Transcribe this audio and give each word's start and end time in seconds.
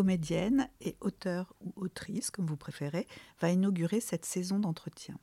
comédienne 0.00 0.70
et 0.80 0.96
auteur 1.02 1.52
ou 1.60 1.74
autrice, 1.76 2.30
comme 2.30 2.46
vous 2.46 2.56
préférez, 2.56 3.06
va 3.38 3.50
inaugurer 3.50 4.00
cette 4.00 4.24
saison 4.24 4.58
d'entretien. 4.58 5.18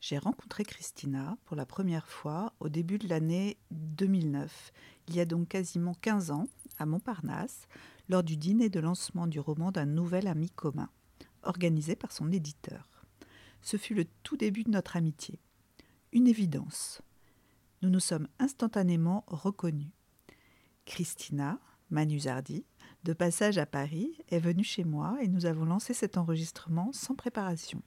J'ai 0.00 0.16
rencontré 0.16 0.62
Christina 0.62 1.36
pour 1.44 1.56
la 1.56 1.66
première 1.66 2.06
fois 2.06 2.52
au 2.60 2.68
début 2.68 2.98
de 2.98 3.08
l'année 3.08 3.56
2009, 3.72 4.72
il 5.08 5.16
y 5.16 5.20
a 5.20 5.24
donc 5.24 5.48
quasiment 5.48 5.94
15 5.94 6.30
ans, 6.30 6.46
à 6.78 6.86
Montparnasse, 6.86 7.66
lors 8.08 8.22
du 8.22 8.36
dîner 8.36 8.68
de 8.68 8.78
lancement 8.78 9.26
du 9.26 9.40
roman 9.40 9.72
d'un 9.72 9.86
nouvel 9.86 10.28
ami 10.28 10.50
commun, 10.50 10.88
organisé 11.42 11.96
par 11.96 12.12
son 12.12 12.30
éditeur. 12.30 12.88
Ce 13.60 13.76
fut 13.76 13.94
le 13.94 14.04
tout 14.22 14.36
début 14.36 14.62
de 14.62 14.70
notre 14.70 14.94
amitié. 14.94 15.40
Une 16.12 16.28
évidence. 16.28 17.02
Nous 17.82 17.90
nous 17.90 17.98
sommes 17.98 18.28
instantanément 18.38 19.24
reconnus. 19.26 19.90
Christina, 20.84 21.58
Manusardi, 21.90 22.64
de 23.04 23.12
passage 23.12 23.58
à 23.58 23.66
Paris, 23.66 24.16
est 24.30 24.38
venue 24.38 24.64
chez 24.64 24.84
moi 24.84 25.16
et 25.20 25.28
nous 25.28 25.46
avons 25.46 25.64
lancé 25.64 25.92
cet 25.94 26.16
enregistrement 26.16 26.92
sans 26.92 27.14
préparation. 27.14 27.82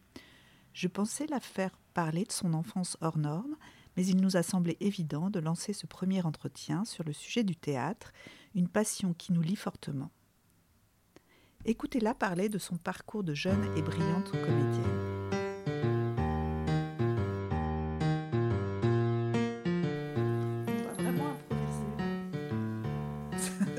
Je 0.74 0.88
pensais 0.88 1.26
la 1.28 1.40
faire 1.40 1.78
parler 1.94 2.26
de 2.26 2.32
son 2.32 2.54
enfance 2.54 2.98
hors 3.00 3.18
norme, 3.18 3.56
mais 3.96 4.06
il 4.06 4.18
nous 4.18 4.36
a 4.36 4.44
semblé 4.44 4.76
évident 4.82 5.30
de 5.30 5.40
lancer 5.40 5.72
ce 5.72 5.88
premier 5.88 6.26
entretien 6.26 6.84
sur 6.84 7.06
le 7.06 7.14
sujet 7.14 7.44
du 7.44 7.56
théâtre, 7.56 8.12
une 8.56 8.68
passion 8.68 9.14
qui 9.14 9.32
nous 9.32 9.42
lie 9.42 9.56
fortement. 9.56 10.12
Écoutez-la 11.64 12.14
parler 12.14 12.50
de 12.50 12.58
son 12.58 12.76
parcours 12.76 13.24
de 13.24 13.34
jeune 13.34 13.66
et 13.78 13.82
brillante 13.82 14.32
comédienne. 14.32 15.06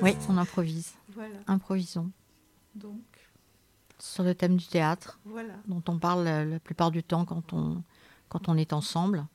Oui, 0.03 0.15
on 0.29 0.37
improvise. 0.37 0.93
Voilà. 1.29 1.43
Improvisons. 1.47 2.11
Donc, 2.75 3.01
Sur 3.99 4.25
le 4.25 4.35
thème 4.35 4.57
du 4.57 4.67
théâtre, 4.67 5.19
voilà. 5.25 5.55
dont 5.67 5.83
on 5.89 5.99
parle 5.99 6.25
la 6.25 6.61
plupart 6.61 6.91
du 6.91 7.03
temps 7.03 7.25
quand 7.25 7.53
on, 7.53 7.83
quand 8.29 8.49
on 8.49 8.57
est 8.57 8.73
ensemble. 8.73 9.27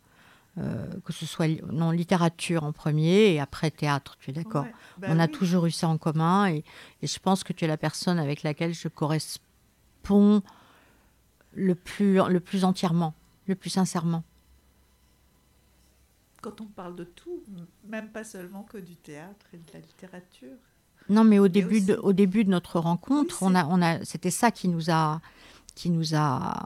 Euh, 0.57 0.85
que 1.05 1.13
ce 1.13 1.25
soit 1.25 1.47
non, 1.71 1.91
littérature 1.91 2.65
en 2.65 2.73
premier 2.73 3.33
et 3.33 3.39
après 3.39 3.71
théâtre, 3.71 4.17
tu 4.19 4.31
es 4.31 4.33
d'accord? 4.33 4.65
Ouais. 4.65 4.73
Bah 4.97 5.07
On 5.09 5.17
a 5.17 5.25
oui. 5.25 5.31
toujours 5.31 5.65
eu 5.65 5.71
ça 5.71 5.87
en 5.87 5.97
commun 5.97 6.47
et, 6.49 6.65
et 7.01 7.07
je 7.07 7.19
pense 7.19 7.45
que 7.45 7.53
tu 7.53 7.63
es 7.63 7.69
la 7.69 7.77
personne 7.77 8.19
avec 8.19 8.43
laquelle 8.43 8.73
je 8.73 8.89
corresponds 8.89 10.43
le 11.53 11.73
plus, 11.73 12.15
le 12.27 12.39
plus 12.41 12.65
entièrement, 12.65 13.13
le 13.47 13.55
plus 13.55 13.69
sincèrement. 13.69 14.25
Quand 16.41 16.59
on 16.59 16.65
parle 16.65 16.95
de 16.97 17.05
tout, 17.05 17.43
même 17.85 18.09
pas 18.11 18.25
seulement 18.25 18.63
que 18.63 18.77
du 18.77 18.97
théâtre 18.97 19.45
et 19.53 19.57
de 19.57 19.71
la 19.73 19.79
littérature. 19.79 20.57
Non, 21.11 21.23
mais 21.23 21.37
au 21.39 21.47
début, 21.47 21.81
de, 21.81 21.93
aussi- 21.93 22.01
au 22.03 22.13
début 22.13 22.43
de 22.45 22.49
notre 22.49 22.79
rencontre, 22.79 23.37
Oui, 23.41 23.49
on 23.51 23.55
a, 23.55 23.65
on 23.67 23.81
a, 23.81 24.03
c'était 24.05 24.31
ça 24.31 24.49
qui 24.51 24.67
nous 24.67 24.89
a, 24.89 25.21
qui 25.75 25.89
nous 25.89 26.15
a, 26.15 26.63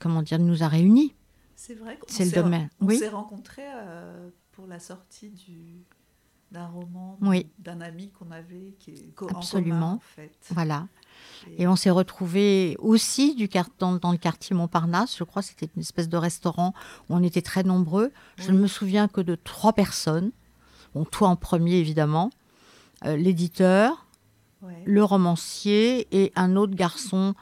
comment 0.00 0.22
dire, 0.22 0.38
nous 0.38 0.62
a 0.62 0.68
réunis. 0.68 1.14
C'est 1.56 1.74
vrai 1.74 1.96
qu'on 1.96 2.06
C'est 2.08 2.24
le 2.24 2.30
domaine. 2.30 2.68
On 2.80 2.86
Oui. 2.86 2.98
s'est 2.98 3.08
rencontrés 3.08 3.62
euh, 3.66 4.28
pour 4.52 4.66
la 4.66 4.78
sortie 4.78 5.30
du 5.30 5.84
d'un 6.50 6.66
roman 6.66 7.16
Oui. 7.22 7.46
d'un 7.58 7.80
ami 7.80 8.10
qu'on 8.10 8.30
avait 8.30 8.74
qui 8.78 8.90
est 8.90 9.14
co- 9.14 9.26
en 9.30 9.38
Absolument. 9.38 9.74
commun, 9.74 9.92
en 9.94 9.98
fait. 10.00 10.32
Voilà. 10.50 10.86
Et 11.56 11.66
on 11.66 11.76
s'est 11.76 11.88
retrouvés 11.90 12.76
aussi 12.78 13.34
du 13.34 13.48
dans, 13.78 13.94
dans 13.96 14.12
le 14.12 14.18
quartier 14.18 14.54
Montparnasse. 14.54 15.16
Je 15.16 15.24
crois 15.24 15.40
que 15.40 15.48
c'était 15.48 15.70
une 15.74 15.80
espèce 15.80 16.10
de 16.10 16.16
restaurant 16.18 16.74
où 17.08 17.14
on 17.16 17.22
était 17.22 17.40
très 17.40 17.62
nombreux. 17.62 18.12
Je 18.36 18.50
ne 18.52 18.58
me 18.58 18.66
souviens 18.66 19.08
que 19.08 19.22
de 19.22 19.34
trois 19.34 19.72
personnes. 19.72 20.30
Bon, 20.94 21.06
toi 21.06 21.28
en 21.28 21.36
premier, 21.36 21.76
évidemment. 21.76 22.30
Euh, 23.04 23.16
L'éditeur, 23.16 24.06
Ouais. 24.62 24.80
le 24.84 25.02
romancier 25.02 26.06
et 26.12 26.32
un 26.36 26.54
autre 26.54 26.74
garçon 26.76 27.34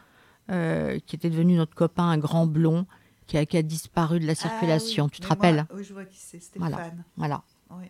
euh, 0.50 0.98
qui 1.06 1.16
était 1.16 1.28
devenu 1.28 1.54
notre 1.56 1.74
copain, 1.74 2.04
un 2.04 2.16
grand 2.16 2.46
blond, 2.46 2.86
qui 3.26 3.36
a, 3.36 3.44
qui 3.44 3.58
a 3.58 3.62
disparu 3.62 4.20
de 4.20 4.26
la 4.26 4.32
Ah 4.32 4.36
circulation. 4.36 5.04
oui, 5.04 5.10
Tu 5.12 5.20
te 5.20 5.26
mais 5.26 5.28
rappelles? 5.28 5.54
moi, 5.56 5.66
Oui, 5.74 5.84
je 5.84 5.92
vois 5.92 6.04
qui 6.06 6.16
c'est, 6.18 6.40
Stéphane. 6.40 6.70
Voilà. 6.70 6.90
Voilà. 7.16 7.42
Oui. 7.72 7.86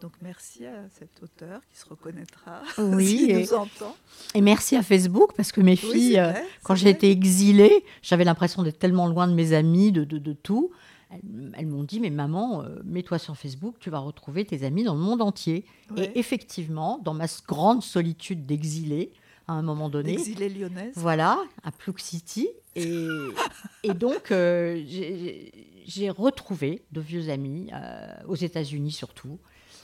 Donc 0.00 0.12
merci 0.20 0.66
à 0.66 0.88
cet 0.98 1.22
auteur 1.22 1.60
qui 1.70 1.78
se 1.78 1.86
reconnaîtra 1.86 2.62
Oui, 2.78 3.32
nous 3.34 3.54
entend. 3.54 3.94
Et 4.34 4.40
merci 4.40 4.74
à 4.76 4.82
Facebook 4.82 5.32
parce 5.36 5.52
que 5.52 5.60
mes 5.60 5.76
filles, 5.76 6.18
euh, 6.18 6.30
vrai, 6.32 6.44
quand 6.64 6.74
j'ai 6.74 6.90
été 6.90 7.10
exilée, 7.10 7.84
j'avais 8.02 8.24
l'impression 8.24 8.62
d'être 8.64 8.78
tellement 8.80 9.06
loin 9.08 9.28
de 9.28 9.34
mes 9.34 9.52
amis, 9.52 9.92
de, 9.92 10.02
de, 10.04 10.18
de 10.18 10.32
tout. 10.32 10.72
Elles, 11.10 11.52
elles 11.56 11.66
m'ont 11.66 11.84
dit, 11.84 12.00
mais 12.00 12.10
maman, 12.10 12.62
euh, 12.62 12.80
mets-toi 12.84 13.18
sur 13.18 13.36
Facebook, 13.36 13.76
tu 13.80 13.90
vas 13.90 13.98
retrouver 13.98 14.44
tes 14.44 14.64
amis 14.64 14.84
dans 14.84 14.94
le 14.94 15.00
monde 15.00 15.22
entier. 15.22 15.64
Ouais. 15.96 16.12
Et 16.14 16.18
effectivement, 16.18 16.98
dans 17.02 17.14
ma 17.14 17.26
grande 17.46 17.82
solitude 17.82 18.46
d'exilée, 18.46 19.12
à 19.48 19.54
un 19.54 19.62
moment 19.62 19.88
donné, 19.88 20.12
Exilée 20.12 20.48
lyonnaise. 20.48 20.92
voilà, 20.94 21.38
à 21.64 21.72
Plouc 21.72 21.98
City. 21.98 22.48
Et, 22.76 23.06
et 23.82 23.94
donc, 23.94 24.30
euh, 24.30 24.80
j'ai 24.86 25.52
j'ai 25.86 26.08
retrouvé 26.10 26.82
de 26.92 27.00
vieux 27.00 27.30
amis, 27.30 27.68
euh, 27.72 28.12
aux 28.28 28.36
États-Unis 28.36 28.92
surtout. 28.92 29.38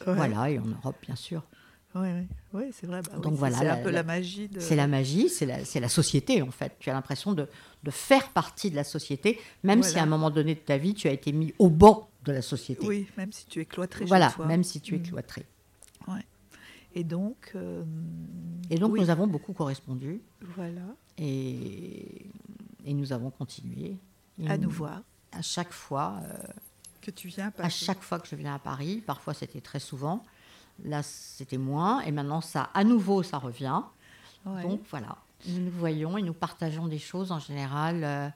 Ouais. 0.07 0.15
Voilà, 0.15 0.51
et 0.51 0.59
en 0.59 0.67
Europe, 0.67 0.97
bien 1.05 1.17
sûr. 1.17 1.43
Oui, 1.99 2.09
oui, 2.13 2.27
oui, 2.53 2.65
c'est 2.73 2.87
vrai. 2.87 3.01
bah 3.03 3.17
Donc 3.19 3.33
c'est- 3.35 3.39
voilà, 3.39 3.59
c'est 3.59 3.67
un 3.69 3.77
la- 3.77 3.83
peu 3.83 3.91
la- 3.91 4.03
magie 4.03 4.49
de. 4.49 4.61
C'est 4.61 4.77
la 4.77 4.87
magie, 4.87 5.29
c'est 5.29 5.47
la, 5.47 5.89
société 5.89 6.43
en 6.43 6.51
fait. 6.51 6.73
Tu 6.79 6.91
as 6.91 6.93
l'impression 6.93 7.33
de, 7.33 7.49
de 7.83 7.91
faire 7.91 8.29
partie 8.31 8.71
de 8.71 8.77
la 8.77 8.85
société, 8.85 9.39
même 9.63 9.83
si 9.83 9.99
à 9.99 10.03
un 10.03 10.07
moment 10.07 10.31
donné 10.31 10.55
de 10.55 10.61
ta 10.61 10.77
vie, 10.79 10.95
tu 10.95 11.09
as 11.09 11.13
été 11.13 11.33
mis 11.33 11.55
au 11.59 11.69
banc 11.71 12.09
de 12.25 12.33
la 12.33 12.43
société. 12.43 12.87
Oui, 12.87 13.07
même 13.17 13.33
si 13.33 13.47
tu 13.47 13.61
es 13.61 13.65
cloîtré 13.65 14.05
voilà, 14.05 14.31
toi. 14.33 14.47
même 14.47 14.65
si 14.65 14.81
tu 14.81 14.95
es 14.97 14.99
Mm. 14.99 15.03
cloîtré. 15.03 15.47
Et 16.95 17.05
donc. 17.05 17.53
euh, 17.55 17.85
Et 18.71 18.77
donc 18.77 18.93
oui, 18.95 19.01
nous 19.01 19.11
avons 19.11 19.27
beaucoup 19.27 19.53
correspondu 19.53 20.21
Voilà, 20.57 20.81
et, 21.19 22.27
et 22.87 22.95
nous 22.95 23.13
avons 23.13 23.31
continué. 23.31 23.97
Et 24.43 24.49
à 24.49 24.57
nous 24.57 24.71
voir. 24.71 25.03
À 25.33 25.43
chaque 25.43 25.73
fois, 25.73 26.15
euh, 26.25 26.39
Que 27.03 27.11
tu 27.11 27.29
viens 27.29 27.53
à 27.59 27.69
chaque 27.69 28.01
fois 28.03 28.19
que 28.19 28.27
je 28.27 28.35
viens 28.35 28.55
à 28.55 28.59
Paris, 28.59 29.03
parfois 29.07 29.35
c'était 29.35 29.61
très 29.61 29.79
souvent, 29.79 30.25
là 30.85 31.03
c'était 31.03 31.59
moins, 31.59 32.01
et 32.03 32.13
maintenant 32.13 32.41
ça, 32.41 32.71
à 32.75 32.85
nouveau, 32.85 33.23
ça 33.23 33.39
revient. 33.39 33.83
Ouais. 34.45 34.63
Donc 34.63 34.81
voilà, 34.91 35.17
nous 35.47 35.61
nous 35.61 35.71
voyons 35.71 36.17
et 36.19 36.23
nous 36.23 36.35
partageons 36.35 36.87
des 36.87 36.99
choses 36.99 37.33
en 37.33 37.39
général, 37.41 38.05
euh, 38.05 38.29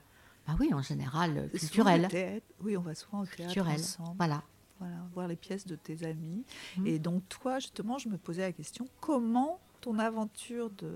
bah 0.47 0.55
oui, 0.59 0.73
en 0.73 0.81
général 0.81 1.37
euh, 1.37 1.47
culturelles. 1.47 2.07
théâtre. 2.07 2.45
Oui, 2.61 2.75
on 2.77 2.81
va 2.81 2.95
souvent 2.95 3.21
au 3.21 3.25
théâtre 3.25 3.53
Culturelles. 3.53 3.79
ensemble. 3.79 4.15
Voilà. 4.17 4.43
Voilà, 4.79 4.95
voir 5.13 5.27
les 5.27 5.35
pièces 5.35 5.67
de 5.67 5.75
tes 5.75 6.03
amis. 6.05 6.43
Mhm. 6.77 6.87
Et 6.87 6.97
donc 6.97 7.21
toi, 7.29 7.59
justement, 7.59 7.99
je 7.99 8.09
me 8.09 8.17
posais 8.17 8.41
la 8.41 8.51
question, 8.51 8.87
comment 8.99 9.59
ton 9.79 9.99
aventure 9.99 10.71
de, 10.71 10.91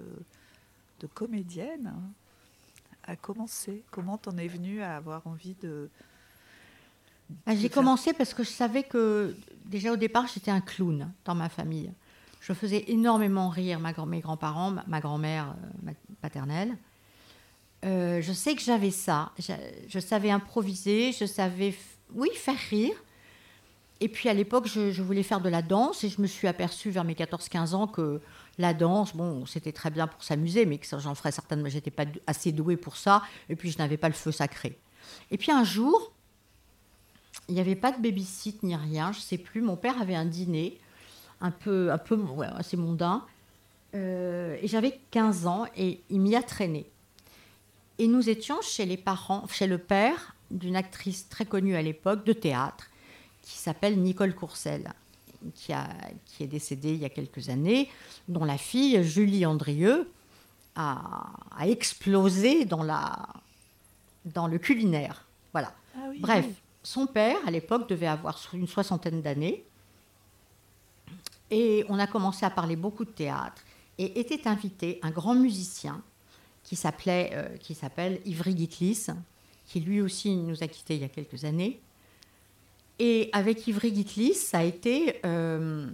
de 1.02 1.08
comédienne 1.08 1.94
a 3.04 3.16
commencé? 3.16 3.84
Comment 3.92 4.18
t'en 4.18 4.38
es 4.38 4.48
venue 4.48 4.82
à 4.82 4.96
avoir 4.96 5.28
envie 5.28 5.56
de... 5.62 5.90
Ah, 7.46 7.56
J'ai 7.56 7.70
commencé 7.70 8.14
parce 8.14 8.34
que 8.34 8.44
je 8.44 8.50
savais 8.50 8.84
que 8.84 9.36
déjà 9.66 9.92
au 9.92 9.96
départ 9.98 10.28
j'étais 10.34 10.52
un 10.52 10.62
clown 10.62 11.12
dans 11.26 11.36
ma 11.36 11.50
famille. 11.50 11.92
Je 12.42 12.54
faisais 12.54 12.86
énormément 12.88 13.50
rire 13.50 13.80
ma 13.80 13.94
mes 14.06 14.20
grands-parents, 14.20 14.72
ma, 14.72 14.84
ma 14.88 15.00
grand-mère 15.00 15.48
euh, 15.50 15.68
ma- 15.84 15.92
paternelle. 16.22 16.78
Euh, 17.84 18.22
je 18.22 18.32
sais 18.34 18.56
que 18.56 18.62
j'avais 18.62 18.92
ça. 18.92 19.32
Je, 19.40 19.54
je 19.88 20.00
savais 20.00 20.30
improviser, 20.32 21.12
je 21.12 21.26
savais, 21.26 21.76
oui, 22.14 22.30
faire 22.36 22.58
rire. 22.70 22.94
Et 24.02 24.10
puis 24.10 24.28
à 24.30 24.34
l'époque, 24.34 24.68
je, 24.68 24.92
je 24.92 25.02
voulais 25.02 25.24
faire 25.24 25.40
de 25.40 25.50
la 25.50 25.62
danse 25.62 26.04
et 26.04 26.10
je 26.10 26.22
me 26.22 26.28
suis 26.28 26.48
aperçue 26.48 26.90
vers 26.90 27.04
mes 27.04 27.14
14-15 27.14 27.74
ans 27.74 27.88
que 27.88 28.22
la 28.58 28.74
danse, 28.74 29.16
bon, 29.16 29.46
c'était 29.46 29.72
très 29.72 29.90
bien 29.90 30.08
pour 30.08 30.24
s'amuser, 30.24 30.66
mais 30.66 30.78
que 30.78 30.86
j'en 31.00 31.16
ferais 31.16 31.32
certainement, 31.32 31.70
j'étais 31.70 31.92
pas 31.92 32.06
assez 32.28 32.52
douée 32.52 32.78
pour 32.78 32.98
ça. 32.98 33.24
Et 33.50 33.56
puis 33.56 33.72
je 33.72 33.78
n'avais 33.78 33.98
pas 33.98 34.10
le 34.10 34.14
feu 34.14 34.32
sacré. 34.32 34.78
Et 35.32 35.38
puis 35.38 35.52
un 35.52 35.64
jour, 35.64 36.12
il 37.48 37.56
n'y 37.56 37.62
avait 37.62 37.76
pas 37.76 37.92
de 37.92 38.02
baby-sit 38.02 38.64
ni 38.64 38.76
rien, 38.76 39.12
je 39.12 39.20
sais 39.20 39.38
plus. 39.38 39.62
Mon 39.62 39.76
père 39.76 40.02
avait 40.02 40.16
un 40.16 40.26
dîner, 40.26 40.80
un 41.42 41.52
peu, 41.52 41.92
un 41.92 41.98
peu 41.98 42.16
ouais, 42.16 42.48
assez 42.56 42.78
mondain. 42.78 43.24
Euh, 43.94 44.58
et 44.62 44.68
j'avais 44.68 45.00
15 45.12 45.48
ans 45.48 45.66
et 45.78 46.02
il 46.10 46.20
m'y 46.20 46.36
a 46.36 46.44
traîné. 46.44 46.86
Et 47.98 48.08
nous 48.08 48.30
étions 48.30 48.62
chez 48.62 48.86
les 48.86 48.98
parents, 48.98 49.48
chez 49.48 49.68
le 49.68 49.78
père 49.78 50.36
d'une 50.52 50.76
actrice 50.76 51.30
très 51.30 51.46
connue 51.46 51.76
à 51.76 51.82
l'époque 51.82 52.26
de 52.26 52.34
théâtre, 52.34 52.90
qui 53.42 53.58
s'appelle 53.58 54.00
Nicole 54.00 54.36
Courcelles, 54.36 54.92
qui, 55.54 55.72
a, 55.72 55.88
qui 56.26 56.44
est 56.44 56.48
décédée 56.48 56.94
il 56.94 57.00
y 57.00 57.06
a 57.06 57.10
quelques 57.10 57.50
années, 57.50 57.90
dont 58.28 58.44
la 58.44 58.58
fille, 58.58 59.04
Julie 59.04 59.46
Andrieux, 59.46 60.10
a, 60.76 61.32
a 61.58 61.68
explosé 61.68 62.66
dans, 62.66 62.84
la, 62.84 63.28
dans 64.26 64.48
le 64.48 64.58
culinaire. 64.58 65.26
Voilà. 65.54 65.74
Ah 65.96 66.08
oui, 66.10 66.20
Bref, 66.20 66.46
oui. 66.48 66.56
Son 66.86 67.08
père, 67.08 67.38
à 67.46 67.52
l'époque, 67.52 67.90
devait 67.90 68.08
avoir 68.08 68.40
une 68.54 68.68
soixantaine 68.68 69.22
d'années. 69.22 69.66
Et 71.50 71.84
on 71.90 71.98
a 71.98 72.08
commencé 72.08 72.46
à 72.46 72.50
parler 72.50 72.76
beaucoup 72.76 73.06
de 73.06 73.12
théâtre. 73.12 73.64
Et 73.98 74.20
était 74.20 74.48
invité 74.48 75.00
un 75.02 75.10
grand 75.10 75.36
musicien 75.36 76.02
qui 76.64 76.76
s'appelait, 76.76 77.32
euh, 77.34 77.74
s'appelle 77.74 78.22
Ivry 78.26 78.56
Gitlis, 78.56 79.08
qui 79.66 79.80
lui 79.80 80.02
aussi 80.02 80.36
nous 80.36 80.64
a 80.64 80.68
quittés 80.68 80.96
il 80.96 81.02
y 81.02 81.06
a 81.06 81.10
quelques 81.10 81.44
années. 81.44 81.80
Et 83.00 83.30
avec 83.34 83.66
Ivry 83.68 83.94
Gitlis, 83.94 84.36
ça 84.36 84.60
a 84.60 84.64
été... 84.64 85.20
euh, 85.26 85.90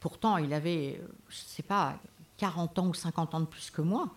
pourtant, 0.00 0.36
il 0.36 0.52
avait, 0.52 1.00
je 1.30 1.36
ne 1.36 1.48
sais 1.48 1.62
pas, 1.62 1.98
40 2.36 2.78
ans 2.78 2.88
ou 2.88 2.94
50 2.94 3.34
ans 3.34 3.40
de 3.40 3.46
plus 3.46 3.70
que 3.70 3.80
moi, 3.80 4.10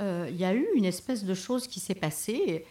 euh, 0.00 0.28
il 0.30 0.36
y 0.36 0.46
a 0.46 0.54
eu 0.54 0.66
une 0.74 0.86
espèce 0.86 1.24
de 1.24 1.34
chose 1.34 1.66
qui 1.66 1.78
s'est 1.78 1.94
passée. 1.94 2.64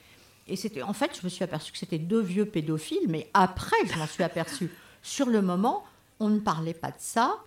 Et, 0.49 0.55
c'était, 0.55 0.81
en 0.81 0.93
fait, 0.93 1.17
je 1.19 1.23
me 1.23 1.29
suis 1.29 1.43
aperçue 1.43 1.71
que 1.71 1.77
c'était 1.77 1.97
deux 1.97 2.21
vieux 2.21 2.45
pédophiles, 2.45 3.07
mais 3.07 3.29
après, 3.33 3.77
je 3.85 3.97
m'en 3.97 4.07
suis 4.07 4.23
aperçue. 4.23 4.69
Sur 5.01 5.27
le 5.27 5.41
moment, 5.41 5.83
on 6.19 6.29
ne 6.29 6.39
parlait 6.39 6.73
pas 6.73 6.89
de 6.89 6.99
ça. 6.99 7.37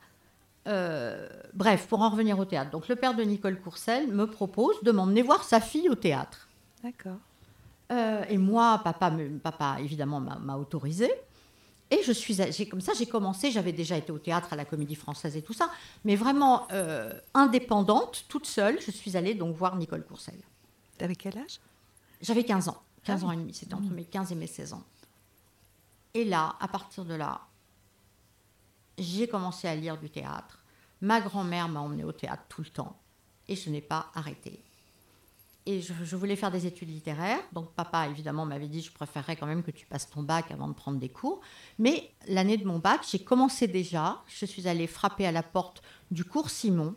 Euh, 0.69 1.28
bref, 1.54 1.87
pour 1.88 2.00
en 2.00 2.10
revenir 2.10 2.38
au 2.38 2.44
théâtre. 2.44 2.70
Donc, 2.70 2.88
le 2.88 2.96
père 2.96 3.14
de 3.14 3.22
Nicole 3.22 3.60
Courcelles 3.60 4.08
me 4.08 4.26
propose 4.26 4.81
de 4.82 4.93
m'emmener 4.93 5.22
voir 5.22 5.44
sa 5.44 5.60
fille 5.60 5.88
au 5.88 5.94
théâtre. 5.94 6.49
D'accord. 6.82 7.19
Euh, 7.90 8.25
et 8.28 8.38
moi, 8.38 8.81
papa, 8.82 9.10
me- 9.10 9.38
papa 9.38 9.76
évidemment, 9.81 10.20
m'a, 10.20 10.56
autorisé. 10.56 11.10
Et 11.90 12.02
je 12.02 12.12
suis, 12.12 12.34
j'ai, 12.34 12.66
comme 12.66 12.81
ça, 12.81 12.93
j'ai 12.96 13.06
commencé. 13.06 13.50
J'avais 13.50 13.72
déjà 13.72 13.96
été 13.96 14.12
au 14.12 14.19
théâtre, 14.19 14.52
à 14.52 14.56
la 14.56 14.64
Comédie 14.64 14.94
Française 14.94 15.37
et 15.37 15.43
tout 15.43 15.52
ça, 15.52 15.69
mais 16.04 16.16
vraiment 16.16 16.66
euh, 16.72 17.12
indépendante, 17.34 18.25
toute 18.28 18.46
seule. 18.46 18.81
Je 18.81 18.90
suis 18.90 19.16
allée 19.16 19.34
donc 19.34 19.54
voir 19.54 19.76
Nicole 19.76 20.04
Courcelles. 20.04 20.40
T'avais 20.96 21.16
quel 21.16 21.37
âge? 21.37 21.60
J'avais 22.22 22.44
15 22.44 22.69
ans, 22.69 22.81
15 23.04 23.20
Ah 23.22 23.26
ans 23.26 23.32
et 23.32 23.37
demi. 23.37 23.54
C'était 23.54 23.75
entre 23.75 23.90
mes 23.90 24.04
15 24.04 24.32
et 24.32 24.34
mes 24.34 24.46
16 24.46 24.75
ans. 24.75 24.84
Et 26.14 26.25
là, 26.25 26.56
à 26.60 26.69
partir 26.69 27.04
de 27.04 27.14
là, 27.14 27.40
j'ai 28.99 29.26
commencé 29.26 29.66
à 29.66 29.75
lire 29.75 29.99
du 29.99 30.10
théâtre. 30.10 30.62
Ma 31.00 31.20
grand-mère 31.20 31.69
m'a 31.69 31.81
emmenée 31.81 32.04
au 32.04 32.12
théâtre 32.12 32.44
tout 32.49 32.60
le 32.60 32.69
temps 32.69 33.00
et 33.49 33.56
je 33.56 33.70
n'ai 33.70 33.81
pas 33.81 34.10
arrêté. 34.14 34.62
Et 35.64 35.81
je, 35.81 35.93
je 36.02 36.16
voulais 36.16 36.37
faire 36.37 36.50
des 36.50 36.66
études 36.66 36.90
littéraires. 36.90 37.40
Donc 37.52 37.72
papa, 37.72 38.08
évidemment, 38.08 38.44
m'avait 38.44 38.69
dit, 38.69 38.82
je 38.82 38.93
préférerais 38.93 39.37
quand 39.37 39.46
même 39.46 39.62
que 39.62 39.70
tu 39.70 39.87
passes 39.87 40.10
ton 40.10 40.22
bac 40.22 40.50
avant 40.50 40.69
de 40.69 40.75
prendre 40.75 40.99
des 40.99 41.08
cours. 41.08 41.40
Mais 41.78 42.12
l'année 42.26 42.56
de 42.56 42.66
mon 42.66 42.78
bac, 42.78 43.02
j'ai 43.08 43.20
commencé 43.20 43.69
déjà. 43.69 44.22
Je 44.26 44.44
suis 44.44 44.69
allée 44.69 44.87
frapper 44.87 45.26
à 45.26 45.32
la 45.32 45.43
porte 45.43 45.82
du 46.10 46.25
cours 46.25 46.50
Simon. 46.50 46.94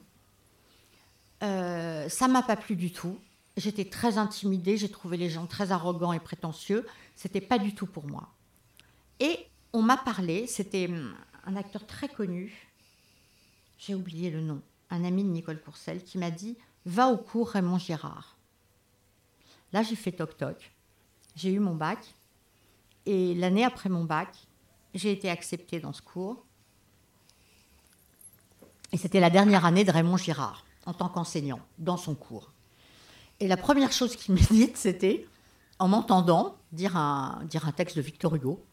Euh, 1.43 2.09
ça 2.09 2.27
m'a 2.27 2.41
pas 2.41 2.55
plu 2.55 2.75
du 2.75 2.91
tout. 2.91 3.19
J'étais 3.57 3.85
très 3.85 4.17
intimidée. 4.17 4.77
J'ai 4.77 4.89
trouvé 4.89 5.17
les 5.17 5.29
gens 5.29 5.47
très 5.47 5.71
arrogants 5.71 6.13
et 6.13 6.19
prétentieux. 6.19 6.85
C'était 7.15 7.41
pas 7.41 7.57
du 7.57 7.73
tout 7.73 7.85
pour 7.85 8.05
moi. 8.05 8.29
Et 9.19 9.47
on 9.73 9.81
m'a 9.81 9.97
parlé. 9.97 10.47
C'était 10.47 10.87
hum, 10.87 11.15
un 11.45 11.55
acteur 11.55 11.85
très 11.85 12.09
connu. 12.09 12.69
J'ai 13.77 13.95
oublié 13.95 14.29
le 14.29 14.41
nom. 14.41 14.61
Un 14.89 15.03
ami 15.03 15.23
de 15.23 15.29
Nicole 15.29 15.61
Courcelles 15.61 16.03
qui 16.03 16.17
m'a 16.17 16.31
dit 16.31 16.57
Va 16.85 17.07
au 17.07 17.17
cours 17.17 17.49
Raymond 17.49 17.79
Girard. 17.79 18.37
Là, 19.73 19.83
j'ai 19.83 19.95
fait 19.95 20.11
toc-toc. 20.11 20.71
J'ai 21.35 21.51
eu 21.51 21.59
mon 21.59 21.75
bac. 21.75 21.99
Et 23.05 23.35
l'année 23.35 23.63
après 23.63 23.89
mon 23.89 24.03
bac, 24.03 24.35
j'ai 24.93 25.11
été 25.11 25.29
acceptée 25.29 25.79
dans 25.79 25.93
ce 25.93 26.01
cours. 26.01 26.43
Et 28.91 28.97
c'était 28.97 29.19
la 29.19 29.29
dernière 29.29 29.65
année 29.65 29.83
de 29.83 29.91
Raymond 29.91 30.17
Girard, 30.17 30.65
en 30.85 30.93
tant 30.93 31.09
qu'enseignant, 31.09 31.59
dans 31.77 31.97
son 31.97 32.15
cours. 32.15 32.51
Et 33.39 33.47
la 33.47 33.57
première 33.57 33.91
chose 33.91 34.15
qu'il 34.15 34.35
m'a 34.35 34.41
dite, 34.51 34.77
c'était, 34.77 35.27
en 35.79 35.87
m'entendant 35.87 36.57
dire 36.71 36.95
un, 36.95 37.41
dire 37.45 37.67
un 37.67 37.71
texte 37.71 37.97
de 37.97 38.01
Victor 38.01 38.35
Hugo, 38.35 38.63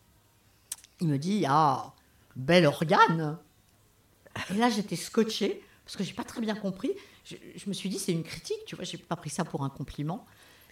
il 1.00 1.08
me 1.08 1.18
dit 1.18 1.44
Ah, 1.48 1.92
bel 2.36 2.66
organe 2.66 3.38
Et 4.50 4.54
là, 4.54 4.70
j'étais 4.70 4.96
scotchée, 4.96 5.62
parce 5.84 5.96
que 5.96 6.04
j'ai 6.04 6.14
pas 6.14 6.24
très 6.24 6.40
bien 6.40 6.54
compris. 6.54 6.92
Je, 7.24 7.36
je 7.56 7.68
me 7.68 7.74
suis 7.74 7.88
dit 7.88 7.98
C'est 7.98 8.12
une 8.12 8.22
critique, 8.22 8.64
tu 8.66 8.76
vois, 8.76 8.84
j'ai 8.84 8.98
pas 8.98 9.16
pris 9.16 9.30
ça 9.30 9.44
pour 9.44 9.64
un 9.64 9.68
compliment. 9.68 10.24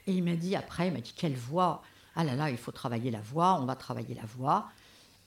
Et 0.07 0.13
il 0.13 0.23
m'a 0.23 0.37
dit 0.37 0.57
après, 0.57 0.89
il 0.89 0.93
m'a 0.93 1.01
dit 1.01 1.13
quelle 1.15 1.37
voix 1.37 1.83
Ah 2.15 2.25
là 2.25 2.35
là, 2.35 2.51
il 2.51 2.57
faut 2.57 2.73
travailler 2.73 3.11
la 3.11 3.21
voix, 3.21 3.59
on 3.61 3.65
va 3.65 3.77
travailler 3.77 4.15
la 4.15 4.25
voix. 4.25 4.69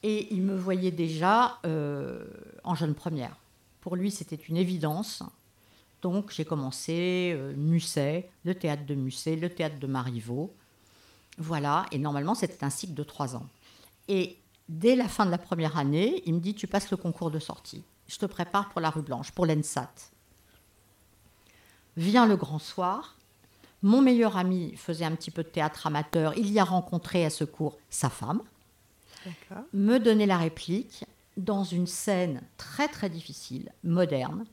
Et 0.04 0.34
il 0.34 0.42
me 0.42 0.56
voyait 0.56 0.92
déjà 0.92 1.60
euh, 1.66 2.26
en 2.64 2.76
jeune 2.76 2.94
première. 2.94 3.36
Pour 3.80 3.96
lui, 3.96 4.12
c'était 4.12 4.36
une 4.36 4.58
évidence. 4.58 5.24
Donc 6.04 6.32
j'ai 6.32 6.44
commencé 6.44 7.34
euh, 7.34 7.54
Musset, 7.56 8.30
le 8.44 8.54
théâtre 8.54 8.86
de 8.86 8.94
Musset, 8.94 9.38
le 9.38 9.50
théâtre 9.50 9.80
de 9.80 9.88
Marivaux. 9.88 10.54
Voilà, 11.38 11.86
et 11.92 11.98
normalement 11.98 12.36
c'était 12.36 12.64
un 12.64 12.70
cycle 12.70 12.94
de 12.94 13.04
trois 13.04 13.38
ans. 13.38 13.48
Et 14.10 14.38
dès 14.68 14.98
la 14.98 15.08
fin 15.08 15.26
de 15.26 15.32
la 15.32 15.38
première 15.38 15.78
année, 15.78 16.22
il 16.26 16.36
me 16.36 16.40
dit 16.42 16.54
Tu 16.54 16.68
passes 16.68 16.92
le 16.92 16.98
concours 16.98 17.32
de 17.32 17.40
sortie. 17.40 17.84
Je 18.08 18.18
te 18.18 18.26
prépare 18.26 18.70
pour 18.70 18.82
la 18.82 18.90
rue 18.90 19.02
Blanche, 19.02 19.32
pour 19.32 19.46
l'ENSAT. 19.46 19.94
Vient 21.96 22.28
le 22.28 22.36
grand 22.36 22.60
soir. 22.60 23.16
Mon 23.82 24.02
meilleur 24.02 24.36
ami 24.36 24.76
faisait 24.76 25.06
un 25.06 25.16
petit 25.16 25.32
peu 25.32 25.44
de 25.44 25.48
théâtre 25.48 25.88
amateur. 25.88 26.38
Il 26.38 26.52
y 26.52 26.60
a 26.60 26.66
rencontré 26.66 27.26
à 27.26 27.30
ce 27.30 27.46
cours 27.46 27.78
sa 27.90 28.10
femme, 28.10 28.42
me 29.72 30.00
donnait 30.00 30.26
la 30.26 30.38
réplique 30.38 31.06
dans 31.38 31.64
une 31.64 31.88
scène 31.88 32.42
très 32.58 32.90
très 32.90 33.10
difficile, 33.10 33.72
moderne. 33.86 34.46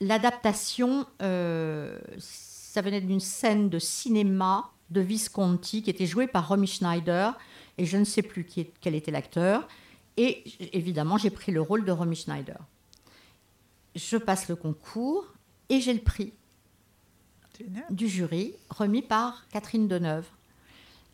L'adaptation, 0.00 1.06
euh, 1.22 1.98
ça 2.18 2.82
venait 2.82 3.00
d'une 3.00 3.20
scène 3.20 3.68
de 3.70 3.78
cinéma 3.78 4.70
de 4.90 5.00
Visconti 5.00 5.82
qui 5.82 5.90
était 5.90 6.06
jouée 6.06 6.26
par 6.26 6.48
Romy 6.48 6.66
Schneider 6.66 7.36
et 7.78 7.86
je 7.86 7.96
ne 7.96 8.04
sais 8.04 8.22
plus 8.22 8.44
qui 8.44 8.60
est- 8.60 8.72
quel 8.80 8.94
était 8.94 9.10
l'acteur. 9.10 9.66
Et 10.16 10.44
évidemment, 10.76 11.18
j'ai 11.18 11.30
pris 11.30 11.50
le 11.52 11.60
rôle 11.60 11.84
de 11.84 11.92
Romy 11.92 12.14
Schneider. 12.16 12.58
Je 13.94 14.16
passe 14.16 14.48
le 14.48 14.56
concours 14.56 15.26
et 15.68 15.80
j'ai 15.80 15.94
le 15.94 16.00
prix 16.00 16.32
Génial. 17.58 17.84
du 17.90 18.08
jury 18.08 18.54
remis 18.70 19.02
par 19.02 19.46
Catherine 19.48 19.88
Deneuve. 19.88 20.26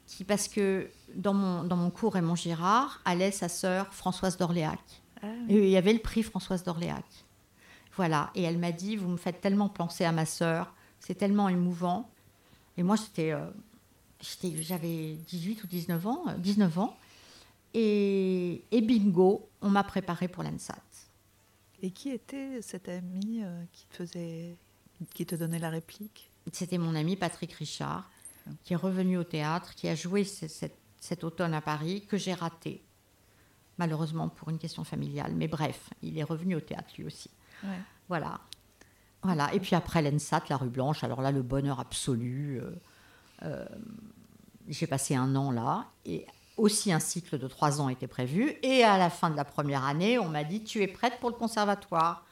Qui, 0.06 0.25
parce 0.25 0.49
que 0.49 0.88
dans 1.14 1.32
mon, 1.32 1.62
dans 1.62 1.76
mon 1.76 1.90
cours 1.90 2.14
Raymond 2.14 2.34
Girard 2.37 3.00
allait 3.05 3.31
sa 3.31 3.49
sœur 3.49 3.94
Françoise 3.94 4.37
d'Orléac. 4.37 4.81
Ah, 5.23 5.26
Et 5.49 5.56
il 5.64 5.70
y 5.70 5.76
avait 5.76 5.93
le 5.93 6.00
prix 6.00 6.23
Françoise 6.25 6.64
d'Orléac. 6.64 7.05
Voilà. 7.96 8.30
Et 8.34 8.42
elle 8.42 8.58
m'a 8.58 8.72
dit 8.72 8.96
Vous 8.96 9.08
me 9.08 9.16
faites 9.16 9.40
tellement 9.40 9.68
penser 9.68 10.04
à 10.04 10.12
ma 10.12 10.26
sœur, 10.26 10.72
c'est 11.00 11.14
tellement 11.14 11.48
émouvant. 11.48 12.08
Et 12.76 12.82
moi, 12.82 12.96
j'étais, 12.96 13.32
euh, 13.32 13.46
j'avais 14.60 15.14
18 15.28 15.64
ou 15.64 15.66
19 15.66 16.06
ans. 16.06 16.24
euh, 16.28 16.36
19 16.38 16.78
ans. 16.78 16.96
Et, 17.74 18.62
et 18.70 18.80
bingo, 18.82 19.48
on 19.62 19.70
m'a 19.70 19.82
préparé 19.84 20.28
pour 20.28 20.42
l'ANSAT. 20.42 20.76
Et 21.82 21.90
qui 21.90 22.10
était 22.10 22.60
cet 22.62 22.88
ami 22.88 23.40
euh, 23.42 23.62
qui 23.72 23.86
te 23.86 23.96
faisait, 23.96 24.54
qui 25.14 25.26
te 25.26 25.34
donnait 25.34 25.58
la 25.58 25.70
réplique? 25.70 26.30
C'était 26.52 26.78
mon 26.78 26.94
ami 26.94 27.16
Patrick 27.16 27.52
Richard, 27.52 28.08
qui 28.64 28.72
est 28.74 28.76
revenu 28.76 29.16
au 29.18 29.24
théâtre, 29.24 29.74
qui 29.74 29.88
a 29.88 29.94
joué 29.94 30.24
ce- 30.24 30.48
cet, 30.48 30.74
cet 31.00 31.24
automne 31.24 31.55
à 31.55 31.60
Paris, 31.60 32.05
que 32.08 32.17
j'ai 32.17 32.34
raté, 32.34 32.82
malheureusement 33.78 34.28
pour 34.28 34.50
une 34.50 34.58
question 34.58 34.84
familiale. 34.84 35.32
Mais 35.34 35.48
bref, 35.48 35.88
il 36.02 36.19
est 36.19 36.22
revenu 36.24 36.55
au 36.55 36.60
théâtre 36.60 36.93
lui 36.98 37.05
aussi. 37.06 37.31
Voilà. 38.08 38.40
Voilà. 39.22 39.54
Et 39.54 39.60
puis 39.60 39.74
après 39.74 40.02
l'ENSAT, 40.02 40.42
la 40.48 40.56
rue 40.56 40.69
Blanche, 40.69 41.04
alors 41.04 41.22
là, 41.22 41.31
le 41.31 41.42
bonheur 41.42 41.81
absolu. 41.81 42.60
euh, 42.60 42.70
euh, 43.44 43.64
j'ai 44.69 44.86
passé 44.86 45.16
un 45.16 45.34
an 45.34 45.50
là, 45.50 45.86
et 46.04 46.26
aussi 46.56 46.92
un 46.92 47.00
cycle 47.00 47.38
de 47.38 47.48
trois 47.48 47.81
ans 47.81 47.88
était 47.88 48.06
prévu. 48.06 48.54
Et 48.62 48.84
à 48.84 48.98
la 48.98 49.10
fin 49.10 49.31
de 49.31 49.36
la 49.36 49.44
première 49.44 49.84
année, 49.84 50.19
on 50.19 50.28
m'a 50.28 50.44
dit 50.44 50.62
Tu 50.62 50.82
es 50.82 50.86
prête 50.86 51.19
pour 51.20 51.31
le 51.31 51.36
conservatoire 51.36 52.24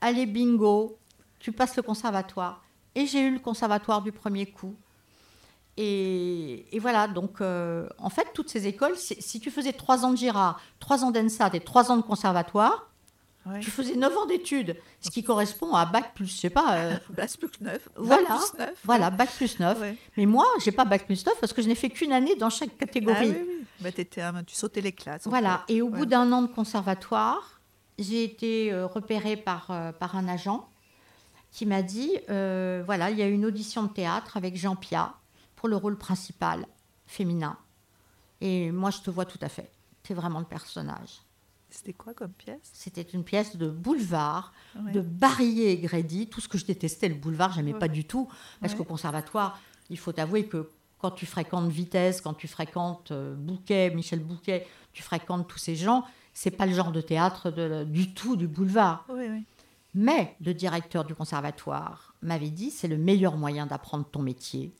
Allez, 0.00 0.26
bingo, 0.26 0.98
tu 1.38 1.52
passes 1.52 1.76
le 1.76 1.82
conservatoire. 1.82 2.62
Et 2.94 3.06
j'ai 3.06 3.26
eu 3.26 3.32
le 3.32 3.38
conservatoire 3.38 4.02
du 4.02 4.12
premier 4.12 4.46
coup. 4.46 4.74
Et, 5.78 6.66
voilà, 6.80 7.06
donc 7.06 7.40
euh, 7.40 7.86
en 7.98 8.08
fait, 8.08 8.28
toutes 8.32 8.48
ces 8.48 8.66
écoles, 8.66 8.96
si 8.96 9.40
tu 9.40 9.50
faisais 9.50 9.74
trois 9.74 10.06
ans 10.06 10.12
de 10.12 10.16
Girard, 10.16 10.60
trois 10.80 11.04
ans 11.04 11.10
d'ENSAT 11.10 11.50
et 11.52 11.60
trois 11.60 11.90
ans 11.90 11.98
de 11.98 12.02
conservatoire, 12.02 12.90
Ouais. 13.46 13.60
tu 13.60 13.70
faisais 13.70 13.94
9 13.94 14.16
ans 14.16 14.26
d'études, 14.26 14.76
ce 15.00 15.08
qui 15.10 15.22
correspond 15.22 15.72
à 15.74 15.86
bac 15.86 16.14
plus, 16.14 16.26
je 16.26 16.36
sais 16.36 16.50
pas, 16.50 16.76
euh, 16.78 16.96
Bac 17.10 17.30
plus 17.38 17.60
9. 17.60 17.88
Voilà. 17.96 18.24
Plus 18.28 18.58
9. 18.58 18.70
voilà, 18.84 19.10
bac 19.10 19.30
plus 19.36 19.58
9. 19.60 19.80
Ouais. 19.80 19.96
Mais 20.16 20.26
moi, 20.26 20.44
j'ai 20.64 20.72
pas 20.72 20.84
bac 20.84 21.06
plus 21.06 21.24
9 21.24 21.38
parce 21.40 21.52
que 21.52 21.62
je 21.62 21.68
n'ai 21.68 21.74
fait 21.76 21.88
qu'une 21.90 22.12
année 22.12 22.34
dans 22.34 22.50
chaque 22.50 22.70
Ah 22.74 22.78
catégorie. 22.86 23.30
oui, 23.30 23.36
oui. 23.46 23.64
Bah, 23.80 23.92
t'étais 23.92 24.20
un- 24.22 24.42
tu 24.42 24.54
sautais 24.56 24.80
les 24.80 24.92
classes. 24.92 25.22
Voilà, 25.26 25.62
fait. 25.68 25.74
et 25.74 25.82
au 25.82 25.86
Ouais. 25.88 25.98
bout 25.98 26.06
d'un 26.06 26.30
an 26.32 26.42
de 26.42 26.48
conservatoire, 26.48 27.60
j'ai 27.98 28.24
été 28.24 28.72
euh, 28.72 28.86
repérée 28.86 29.36
par, 29.36 29.70
euh, 29.70 29.92
par 29.92 30.16
un 30.16 30.26
agent 30.28 30.68
qui 31.52 31.64
m'a 31.66 31.82
dit, 31.82 32.10
voilà, 32.28 33.10
il 33.10 33.16
y 33.18 33.22
a 33.22 33.28
une 33.28 33.46
audition 33.46 33.84
de 33.84 33.88
théâtre 33.88 34.36
avec 34.36 34.56
Jean 34.56 34.76
Pia 34.76 35.14
pour 35.54 35.68
le 35.68 35.76
rôle 35.76 35.96
principal 35.96 36.66
féminin. 37.06 37.56
Et 38.42 38.70
moi, 38.72 38.90
je 38.90 38.98
te 38.98 39.10
vois 39.10 39.24
tout 39.24 39.38
à 39.40 39.48
fait. 39.48 39.70
C'est 40.06 40.12
vraiment 40.14 40.40
le 40.40 40.44
personnage. 40.44 41.22
C'était 41.76 41.92
quoi 41.92 42.14
comme 42.14 42.32
pièce? 42.32 42.58
C'était 42.72 43.02
une 43.02 43.22
pièce 43.22 43.56
de 43.56 43.68
boulevard, 43.68 44.52
Ouais. 44.80 44.92
de 44.92 45.00
Barillet 45.00 45.72
et 45.72 45.78
Grédy, 45.78 46.26
tout 46.28 46.40
ce 46.40 46.48
que 46.48 46.56
je 46.58 46.64
détestais, 46.64 47.08
le 47.08 47.14
boulevard, 47.16 47.52
j'aimais 47.52 47.74
Ouais. 47.74 47.78
pas 47.78 47.88
du 47.88 48.04
tout. 48.04 48.28
Parce 48.60 48.72
Ouais. 48.72 48.78
qu'au 48.78 48.84
conservatoire, 48.84 49.58
il 49.90 49.98
faut 49.98 50.18
avouer 50.18 50.46
que 50.46 50.68
quand 50.98 51.10
tu 51.10 51.26
fréquentes 51.26 51.68
Vitesse, 51.68 52.20
quand 52.22 52.32
tu 52.34 52.48
fréquentes 52.48 53.10
euh, 53.12 53.34
Bouquet, 53.34 53.90
Michel 53.94 54.20
Bouquet, 54.20 54.66
tu 54.92 55.02
fréquentes 55.02 55.46
tous 55.48 55.58
ces 55.58 55.76
gens, 55.76 56.04
c'est 56.32 56.50
pas 56.50 56.64
le 56.66 56.72
genre 56.72 56.92
de 56.92 57.00
théâtre 57.02 57.50
de- 57.50 57.84
du 57.84 58.14
tout 58.14 58.36
du 58.36 58.48
boulevard. 58.48 59.06
Mais 59.94 60.34
le 60.40 60.52
directeur 60.54 61.04
du 61.04 61.14
conservatoire 61.14 62.14
m'avait 62.22 62.50
dit 62.50 62.70
c'est 62.70 62.88
le 62.88 62.96
meilleur 62.98 63.36
moyen 63.36 63.66
d'apprendre 63.66 64.04
ton 64.06 64.22
métier. 64.22 64.74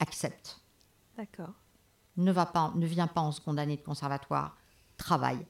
Accepte. 0.00 0.60
D'accord. 1.16 1.52
Ne, 2.16 2.32
va 2.32 2.46
pas, 2.46 2.72
ne 2.74 2.86
viens 2.86 3.06
pas 3.06 3.20
en 3.20 3.32
seconde 3.32 3.58
année 3.58 3.76
de 3.76 3.82
conservatoire. 3.82 4.56
Travaille. 4.96 5.44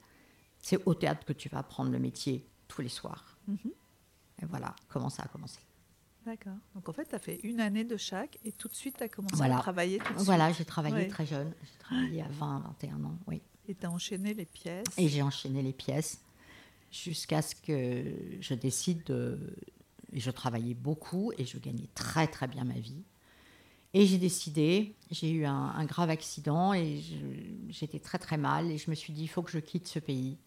C'est 0.61 0.79
au 0.85 0.93
théâtre 0.93 1.25
que 1.25 1.33
tu 1.33 1.49
vas 1.49 1.59
apprendre 1.59 1.91
le 1.91 1.99
métier 1.99 2.45
tous 2.67 2.81
les 2.81 2.89
soirs. 2.89 3.37
Mhm. 3.47 3.57
Et 4.41 4.45
voilà 4.45 4.75
comment 4.89 5.09
ça 5.09 5.23
a 5.23 5.27
commencé. 5.27 5.59
D'accord. 6.25 6.53
Donc 6.75 6.87
en 6.87 6.93
fait, 6.93 7.05
tu 7.05 7.15
as 7.15 7.19
fait 7.19 7.39
une 7.43 7.59
année 7.59 7.83
de 7.83 7.97
chaque 7.97 8.37
et 8.45 8.51
tout 8.51 8.67
de 8.67 8.75
suite, 8.75 8.97
tu 8.97 9.03
as 9.03 9.09
commencé 9.09 9.35
Voilà. 9.35 9.57
à 9.57 9.61
travailler 9.61 9.97
tout 9.97 10.03
de 10.13 10.17
suite. 10.17 10.25
Voilà, 10.25 10.51
j'ai 10.51 10.65
travaillé 10.65 10.95
Ouais. 10.95 11.07
très 11.07 11.25
jeune. 11.25 11.51
J'ai 11.63 11.79
travaillé 11.79 12.21
à 12.21 12.27
20, 12.27 12.59
21 12.59 13.03
ans, 13.05 13.17
oui. 13.27 13.41
Et 13.67 13.73
tu 13.75 13.85
as 13.85 13.91
enchaîné 13.91 14.33
les 14.35 14.45
pièces. 14.45 14.85
Et 14.97 15.07
j'ai 15.07 15.21
enchaîné 15.23 15.61
les 15.63 15.73
pièces 15.73 16.21
jusqu'à 16.91 17.41
ce 17.41 17.55
que 17.55 18.13
je 18.39 18.53
décide 18.53 19.03
de... 19.05 19.55
Et 20.13 20.19
je 20.19 20.29
travaillais 20.29 20.73
beaucoup 20.73 21.31
et 21.37 21.45
je 21.45 21.57
gagnais 21.57 21.87
très 21.95 22.27
très 22.27 22.47
bien 22.47 22.65
ma 22.65 22.73
vie. 22.79 23.01
Et 23.93 24.05
j'ai 24.05 24.17
décidé, 24.17 24.95
j'ai 25.09 25.31
eu 25.31 25.45
un, 25.45 25.53
un 25.53 25.85
grave 25.85 26.09
accident 26.09 26.73
et 26.73 27.01
j'étais 27.69 27.99
très 27.99 28.17
très 28.19 28.37
mal 28.37 28.69
et 28.71 28.77
je 28.77 28.89
me 28.89 28.95
suis 28.95 29.11
dit, 29.13 29.23
il 29.23 29.27
faut 29.27 29.41
que 29.41 29.51
je 29.51 29.59
quitte 29.59 29.87
ce 29.87 29.99
pays. 29.99 30.37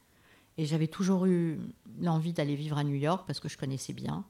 Et 0.57 0.67
j'avais 0.67 0.87
toujours 0.87 1.27
eu 1.27 1.59
l'envie 2.01 2.33
d'aller 2.33 2.55
vivre 2.55 2.79
à 2.79 2.85
New 2.85 2.95
York 2.95 3.25
parce 3.27 3.41
que 3.41 3.49
je 3.49 3.59
connaissais 3.59 3.93
bien. 3.93 4.25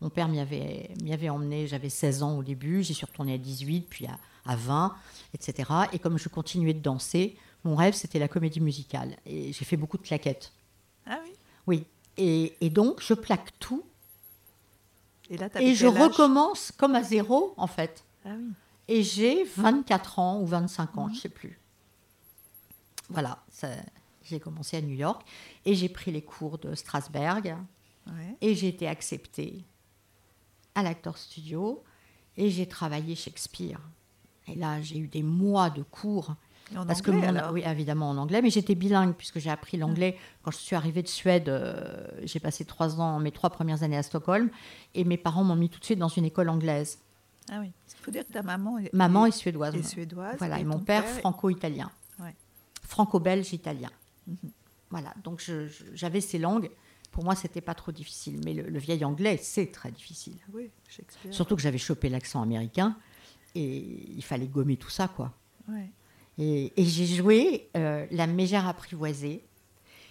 Mon 0.00 0.10
père 0.10 0.28
m'y 0.28 0.40
avait, 0.40 0.90
m'y 1.02 1.12
avait 1.12 1.28
emmené, 1.30 1.66
j'avais 1.66 1.88
16 1.88 2.22
ans 2.22 2.36
au 2.38 2.42
début, 2.42 2.82
j'y 2.82 2.94
suis 2.94 3.06
retournée 3.06 3.34
à 3.34 3.38
18, 3.38 3.86
puis 3.88 4.06
à, 4.06 4.18
à 4.46 4.56
20, 4.56 4.94
etc. 5.34 5.70
Et 5.92 5.98
comme 5.98 6.18
je 6.18 6.28
continuais 6.28 6.74
de 6.74 6.80
danser, 6.80 7.36
mon 7.64 7.74
rêve 7.76 7.94
c'était 7.94 8.18
la 8.18 8.28
comédie 8.28 8.60
musicale. 8.60 9.16
Et 9.26 9.52
j'ai 9.52 9.64
fait 9.64 9.76
beaucoup 9.76 9.96
de 9.98 10.02
claquettes. 10.02 10.52
Ah 11.06 11.18
oui? 11.24 11.32
Oui. 11.66 11.84
Et, 12.16 12.54
et 12.60 12.70
donc 12.70 13.02
je 13.02 13.14
plaque 13.14 13.52
tout 13.58 13.84
Et 15.30 15.36
là, 15.38 15.48
et 15.60 15.74
je 15.74 15.86
recommence 15.86 16.70
comme 16.72 16.94
à 16.94 17.02
zéro 17.02 17.54
en 17.56 17.66
fait. 17.66 18.04
Ah 18.24 18.30
oui. 18.38 18.52
Et 18.86 19.02
j'ai 19.02 19.44
24 19.44 20.18
ans 20.18 20.40
ou 20.40 20.46
25 20.46 20.98
ans, 20.98 21.06
Mhm. 21.08 21.14
je 21.14 21.20
sais 21.20 21.28
plus. 21.30 21.58
Voilà, 23.08 23.38
ça- 23.50 23.68
j'ai 24.24 24.40
commencé 24.40 24.76
à 24.76 24.80
New 24.80 24.94
York 24.94 25.22
et 25.64 25.74
j'ai 25.74 25.88
pris 25.88 26.10
les 26.12 26.22
cours 26.22 26.58
de 26.58 26.74
Strasberg 26.74 27.56
Ouais. 28.06 28.36
et 28.42 28.54
j'ai 28.54 28.68
été 28.68 28.86
acceptée 28.86 29.64
à 30.74 30.82
l'Actor 30.82 31.16
Studio 31.16 31.82
et 32.36 32.50
j'ai 32.50 32.66
travaillé 32.68 33.14
Shakespeare. 33.14 33.80
Et 34.46 34.54
là, 34.56 34.82
j'ai 34.82 34.98
eu 34.98 35.06
des 35.08 35.22
mois 35.22 35.70
de 35.70 35.82
cours 35.82 36.34
en 36.76 36.84
parce 36.84 37.00
anglais, 37.00 37.12
que 37.12 37.16
mon, 37.16 37.22
alors 37.36 37.52
oui, 37.52 37.62
évidemment 37.64 38.10
en 38.10 38.18
anglais, 38.18 38.42
mais 38.42 38.50
j'étais 38.50 38.74
bilingue 38.74 39.14
puisque 39.14 39.38
j'ai 39.38 39.48
appris 39.48 39.78
l'anglais 39.78 40.18
quand 40.42 40.50
je 40.50 40.58
suis 40.58 40.76
arrivée 40.76 41.02
de 41.02 41.08
Suède. 41.08 41.48
euh, 41.48 42.06
j'ai 42.24 42.40
passé 42.40 42.66
trois 42.66 43.00
ans, 43.00 43.18
mes 43.20 43.30
trois 43.32 43.48
premières 43.50 43.82
années 43.82 43.96
à 43.96 44.02
Stockholm, 44.02 44.50
et 44.94 45.04
mes 45.04 45.16
parents 45.16 45.44
m'ont 45.44 45.56
mis 45.56 45.70
tout 45.70 45.80
de 45.80 45.84
suite 45.86 45.98
dans 45.98 46.08
une 46.08 46.26
école 46.26 46.50
anglaise. 46.50 46.98
Ah 47.50 47.58
oui. 47.60 47.70
Il 47.98 48.04
faut 48.04 48.10
dire 48.10 48.26
que 48.26 48.32
ta 48.32 48.42
maman 48.42 48.78
est, 48.78 48.92
Maman 48.92 49.24
est, 49.26 49.30
suédoise. 49.30 49.74
est 49.74 49.82
suédoise. 49.82 50.36
Voilà, 50.38 50.60
et, 50.60 50.64
mon 50.64 50.78
père, 50.78 51.06
franco-italien. 51.06 51.90
Ouais. 52.20 52.34
Franco-belge 52.82 53.50
italien. 53.54 53.88
Mhm. 53.88 53.94
Voilà, 54.90 55.12
donc 55.24 55.42
j'avais 55.94 56.20
ces 56.20 56.38
langues. 56.38 56.70
Pour 57.10 57.24
moi, 57.24 57.34
c'était 57.34 57.60
pas 57.60 57.74
trop 57.74 57.92
difficile. 57.92 58.40
Mais 58.44 58.54
le, 58.54 58.62
le 58.64 58.78
vieil 58.78 59.04
anglais, 59.04 59.38
c'est 59.40 59.70
très 59.72 59.90
difficile. 59.90 60.36
Oui. 60.52 60.70
Surtout 61.32 61.56
que 61.56 61.62
j'avais 61.62 61.78
chopé 61.78 62.08
l'accent 62.08 62.42
américain 62.42 62.96
et 63.54 63.78
il 64.16 64.22
fallait 64.24 64.46
gommer 64.48 64.76
tout 64.76 64.90
ça, 64.90 65.08
quoi. 65.08 65.32
Ouais. 65.68 65.90
Et, 66.38 66.72
et 66.80 66.84
j'ai 66.84 67.06
joué 67.06 67.68
euh, 67.76 68.06
la 68.10 68.26
mégère 68.26 68.66
apprivoisée. 68.66 69.44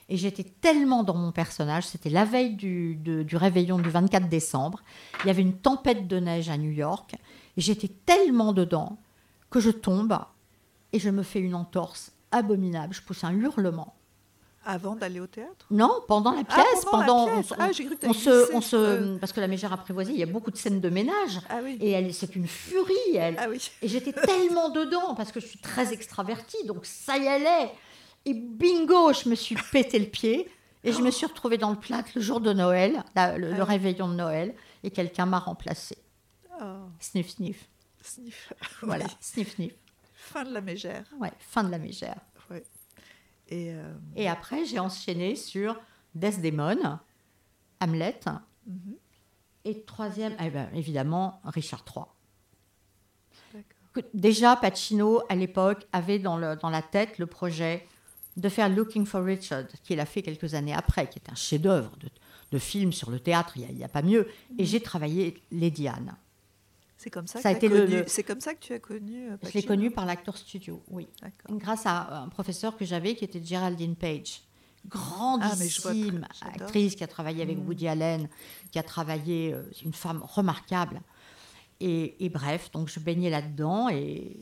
Et 0.09 0.17
j'étais 0.17 0.43
tellement 0.43 1.03
dans 1.03 1.15
mon 1.15 1.31
personnage. 1.31 1.85
C'était 1.87 2.09
la 2.09 2.25
veille 2.25 2.55
du, 2.55 2.95
de- 2.95 3.23
du 3.23 3.35
réveillon 3.37 3.79
du 3.79 3.89
24 3.89 4.27
décembre. 4.29 4.81
Il 5.23 5.27
y 5.27 5.29
avait 5.29 5.41
une 5.41 5.57
tempête 5.57 6.07
de 6.07 6.19
neige 6.19 6.49
à 6.49 6.57
New 6.57 6.71
York. 6.71 7.15
Et 7.57 7.61
j'étais 7.61 7.89
tellement 8.05 8.53
dedans 8.53 8.97
que 9.49 9.59
je 9.59 9.69
tombe 9.71 10.17
et 10.93 10.99
je 10.99 11.09
me 11.09 11.23
fais 11.23 11.39
une 11.39 11.55
entorse 11.55 12.11
abominable. 12.31 12.93
Je 12.93 13.01
pousse 13.01 13.23
un 13.23 13.33
hurlement. 13.33 13.95
Avant 14.65 14.95
d'aller 14.95 15.19
au 15.19 15.27
théâtre? 15.27 15.65
Non, 15.71 15.91
pendant 16.07 16.31
la 16.31 16.43
Ah, 16.47 16.55
pièce. 16.55 16.85
pendant 16.89 17.25
la 17.27 17.33
on- 17.33 17.35
pièce. 17.41 17.51
on- 17.51 17.55
Ah, 17.59 17.71
j'ai 17.73 17.85
cru 17.85 17.97
que 17.97 18.07
on 18.07 18.13
se, 18.13 18.53
on 18.55 18.61
se, 18.61 18.75
Euh. 18.75 19.17
parce 19.19 19.33
que 19.33 19.41
la 19.41 19.47
mégère 19.47 19.73
apprivoisée, 19.73 20.13
il 20.13 20.19
y 20.19 20.23
a 20.23 20.27
beaucoup 20.27 20.51
de 20.51 20.57
scènes 20.57 20.79
de 20.79 20.89
ménage. 20.89 21.39
Ah 21.49 21.59
oui. 21.63 21.77
Et 21.81 21.91
elle, 21.91 22.13
c'est 22.13 22.35
une 22.35 22.47
furie. 22.47 22.93
Elle, 23.15 23.35
Ah 23.39 23.47
oui. 23.49 23.69
et 23.81 23.87
j'étais 23.87 24.13
tellement 24.53 24.69
dedans 24.69 25.15
parce 25.15 25.31
que 25.33 25.39
je 25.41 25.47
suis 25.47 25.59
très 25.59 25.91
extravertie, 25.91 26.63
donc 26.65 26.85
ça 26.85 27.17
y 27.17 27.27
allait. 27.27 27.71
Et 28.25 28.33
bingo, 28.33 29.11
je 29.11 29.27
me 29.27 29.35
suis 29.35 29.55
pété 29.71 29.99
le 29.99 30.05
pied 30.05 30.49
et 30.85 30.93
je 30.93 31.01
me 31.01 31.11
suis 31.11 31.25
retrouvée 31.25 31.57
dans 31.57 31.71
le 31.71 31.77
plâtre 31.77 32.09
le 32.15 32.21
jour 32.21 32.39
de 32.39 32.53
Noël, 32.53 33.03
la- 33.15 33.37
le, 33.37 33.51
le 33.51 33.61
Ah. 33.61 33.65
réveillon 33.65 34.07
de 34.07 34.13
Noël, 34.15 34.55
et 34.83 34.91
quelqu'un 34.91 35.25
m'a 35.25 35.39
remplacée. 35.39 35.97
Oh, 36.61 36.65
Sniff, 36.99 37.31
sniff. 37.31 37.67
sniff. 38.01 38.53
Voilà, 38.81 39.05
Oui. 39.05 39.11
sniff, 39.19 39.55
sniff. 39.55 39.73
Fin 40.13 40.45
de 40.45 40.53
la 40.53 40.61
mégère. 40.61 41.03
Ouais, 41.19 41.31
fin 41.39 41.63
de 41.65 41.69
la 41.71 41.77
mégère. 41.79 42.15
Et 43.53 43.71
euh, 43.73 43.93
Et 44.15 44.27
après, 44.27 44.65
j'ai 44.65 44.79
enchaîné 44.79 45.35
sur 45.35 45.79
Desdemone, 46.15 46.99
Hamlet, 47.79 48.19
mhm, 48.65 48.95
et 49.65 49.81
troisième, 49.83 50.35
eh 50.43 50.49
ben, 50.49 50.67
évidemment, 50.73 51.39
Richard 51.45 51.85
III. 51.95 52.05
déjà 54.13 54.55
Pacino 54.55 55.21
à 55.29 55.35
l'époque 55.35 55.85
avait 55.91 56.19
dans, 56.19 56.37
le- 56.37 56.55
dans 56.55 56.69
la 56.69 56.81
tête 56.81 57.19
le 57.19 57.27
projet 57.27 57.87
de 58.37 58.49
faire 58.49 58.67
Looking 58.69 59.05
for 59.05 59.23
Richard, 59.23 59.65
qu'il 59.83 59.99
a 59.99 60.05
fait 60.07 60.23
quelques 60.23 60.55
années 60.55 60.73
après, 60.73 61.07
qui 61.07 61.19
est 61.19 61.29
un 61.31 61.35
chef-d'œuvre 61.35 61.95
de, 61.97 62.09
de 62.51 62.57
film 62.59 62.91
sur 62.91 63.11
le 63.11 63.19
théâtre, 63.19 63.53
il 63.55 63.75
n'y 63.75 63.83
a, 63.83 63.87
pas 63.87 64.01
mieux. 64.01 64.27
Et 64.57 64.65
j'ai 64.65 64.79
travaillé 64.81 65.41
Lady 65.51 65.87
Anne. 65.87 66.15
C'est 67.03 67.09
comme 67.09 67.27
ça. 67.27 67.41
Ça 67.41 67.53
que 67.53 67.65
le- 67.65 68.05
C'est 68.07 68.23
comme 68.23 68.39
ça 68.39 68.53
que 68.53 68.59
tu 68.59 68.71
as 68.73 68.79
connu. 68.79 69.27
euh, 69.29 69.37
Je 69.41 69.47
l'ai 69.47 69.51
Pacino 69.53 69.67
connu 69.67 69.91
par 69.91 70.05
l'acteur 70.05 70.37
studio, 70.37 70.81
oui. 70.89 71.07
Grâce 71.49 71.85
à 71.85 72.21
un 72.21 72.29
professeur 72.29 72.77
que 72.77 72.85
j'avais 72.85 73.13
qui 73.15 73.25
était 73.25 73.43
Geraldine 73.43 73.95
Page. 73.97 74.41
Ah, 74.85 74.87
Grandissime 74.87 76.25
j'adore. 76.39 76.61
actrice 76.67 76.95
qui 76.95 77.03
a 77.03 77.07
travaillé 77.07 77.41
avec 77.41 77.57
Mm. 77.57 77.67
Woody 77.67 77.87
Allen, 77.89 78.29
qui 78.71 78.79
a 78.79 78.83
travaillé, 78.83 79.53
euh, 79.53 79.63
une 79.83 79.91
femme 79.93 80.21
remarquable. 80.23 81.01
Et, 81.81 82.23
et 82.23 82.29
bref, 82.29 82.71
donc 82.71 82.87
je 82.87 83.01
baignais 83.01 83.29
là-dedans 83.29 83.89
et, 83.89 84.37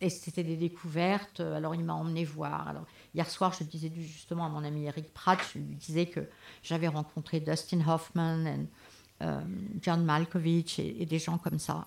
et 0.00 0.10
c'était 0.10 0.44
des 0.44 0.56
découvertes. 0.56 1.40
Alors 1.40 1.74
il 1.74 1.82
m'a 1.84 1.94
emmené 1.94 2.24
voir. 2.24 2.68
Alors 2.68 2.84
hier 3.14 3.28
soir, 3.28 3.52
je 3.58 3.64
disais 3.64 3.90
justement 3.96 4.44
à 4.46 4.48
mon 4.48 4.62
ami 4.62 4.84
Eric 4.84 5.12
Pratt, 5.12 5.38
je 5.52 5.58
lui 5.58 5.74
disais 5.74 6.06
que 6.06 6.20
j'avais 6.62 6.88
rencontré 6.88 7.40
Dustin 7.40 7.80
Hoffman, 7.88 8.66
euh, 9.22 9.40
John 9.82 10.04
Malkovich 10.04 10.78
et, 10.78 11.02
et 11.02 11.06
des 11.06 11.18
gens 11.18 11.38
comme 11.38 11.58
ça. 11.58 11.86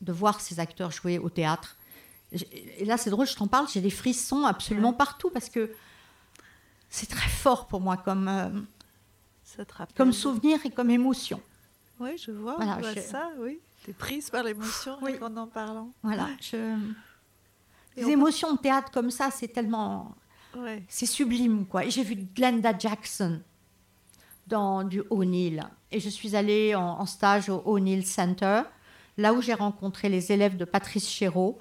De 0.00 0.12
voir 0.12 0.40
ces 0.40 0.60
acteurs 0.60 0.90
jouer 0.90 1.18
au 1.18 1.30
théâtre. 1.30 1.76
Et 2.32 2.84
là, 2.84 2.96
c'est 2.96 3.10
drôle, 3.10 3.26
je 3.26 3.36
t'en 3.36 3.46
parle, 3.46 3.68
j'ai 3.72 3.80
des 3.80 3.90
frissons 3.90 4.44
absolument 4.44 4.90
Ouais. 4.90 4.96
partout 4.96 5.30
parce 5.30 5.48
que 5.48 5.70
c'est 6.90 7.06
très 7.08 7.28
fort 7.28 7.66
pour 7.68 7.80
moi 7.80 7.96
comme, 7.96 8.26
euh, 8.28 8.50
Ça 9.44 9.64
te 9.64 9.72
rappelle 9.74 9.96
comme 9.96 10.12
souvenir 10.12 10.58
et 10.66 10.70
comme 10.70 10.90
émotion. 10.90 11.40
Oui, 12.00 12.18
je 12.18 12.32
vois, 12.32 12.56
Voilà, 12.56 12.76
je 12.78 12.80
vois 12.80 12.94
je- 12.94 13.00
ça, 13.00 13.30
oui. 13.38 13.60
T'es 13.84 13.92
prise 13.92 14.30
par 14.30 14.42
l'émotion 14.42 14.98
Oui. 15.02 15.16
qu'en 15.18 15.36
en 15.36 15.46
parlant. 15.46 15.90
Voilà, 16.02 16.28
je... 16.40 16.76
Les 17.96 18.04
on- 18.06 18.08
émotions 18.08 18.52
de 18.54 18.58
théâtre 18.58 18.90
comme 18.90 19.10
ça, 19.12 19.30
c'est 19.30 19.46
tellement, 19.48 20.14
Ouais. 20.56 20.82
c'est 20.88 21.06
sublime 21.06 21.66
quoi. 21.66 21.84
Et 21.84 21.90
j'ai 21.90 22.02
vu 22.02 22.16
Glenda 22.16 22.76
Jackson 22.76 23.40
dans 24.48 24.82
du 24.82 25.02
O'Neill 25.10 25.64
et 25.94 26.00
je 26.00 26.08
suis 26.08 26.34
allée 26.36 26.74
en, 26.74 27.00
en 27.00 27.06
stage 27.06 27.48
au 27.48 27.62
O'Neill 27.64 28.04
Center, 28.06 28.62
là 29.16 29.32
où 29.32 29.40
j'ai 29.40 29.54
rencontré 29.54 30.08
les 30.08 30.32
élèves 30.32 30.56
de 30.56 30.64
Patrice 30.64 31.08
Chéreau, 31.08 31.58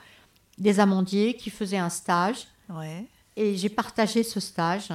des 0.57 0.79
Amandiers 0.79 1.35
qui 1.35 1.49
faisaient 1.49 1.77
un 1.77 1.89
stage 1.89 2.47
Ouais. 2.69 3.05
et 3.35 3.55
j'ai 3.55 3.69
partagé 3.69 4.23
ce 4.23 4.39
stage 4.39 4.89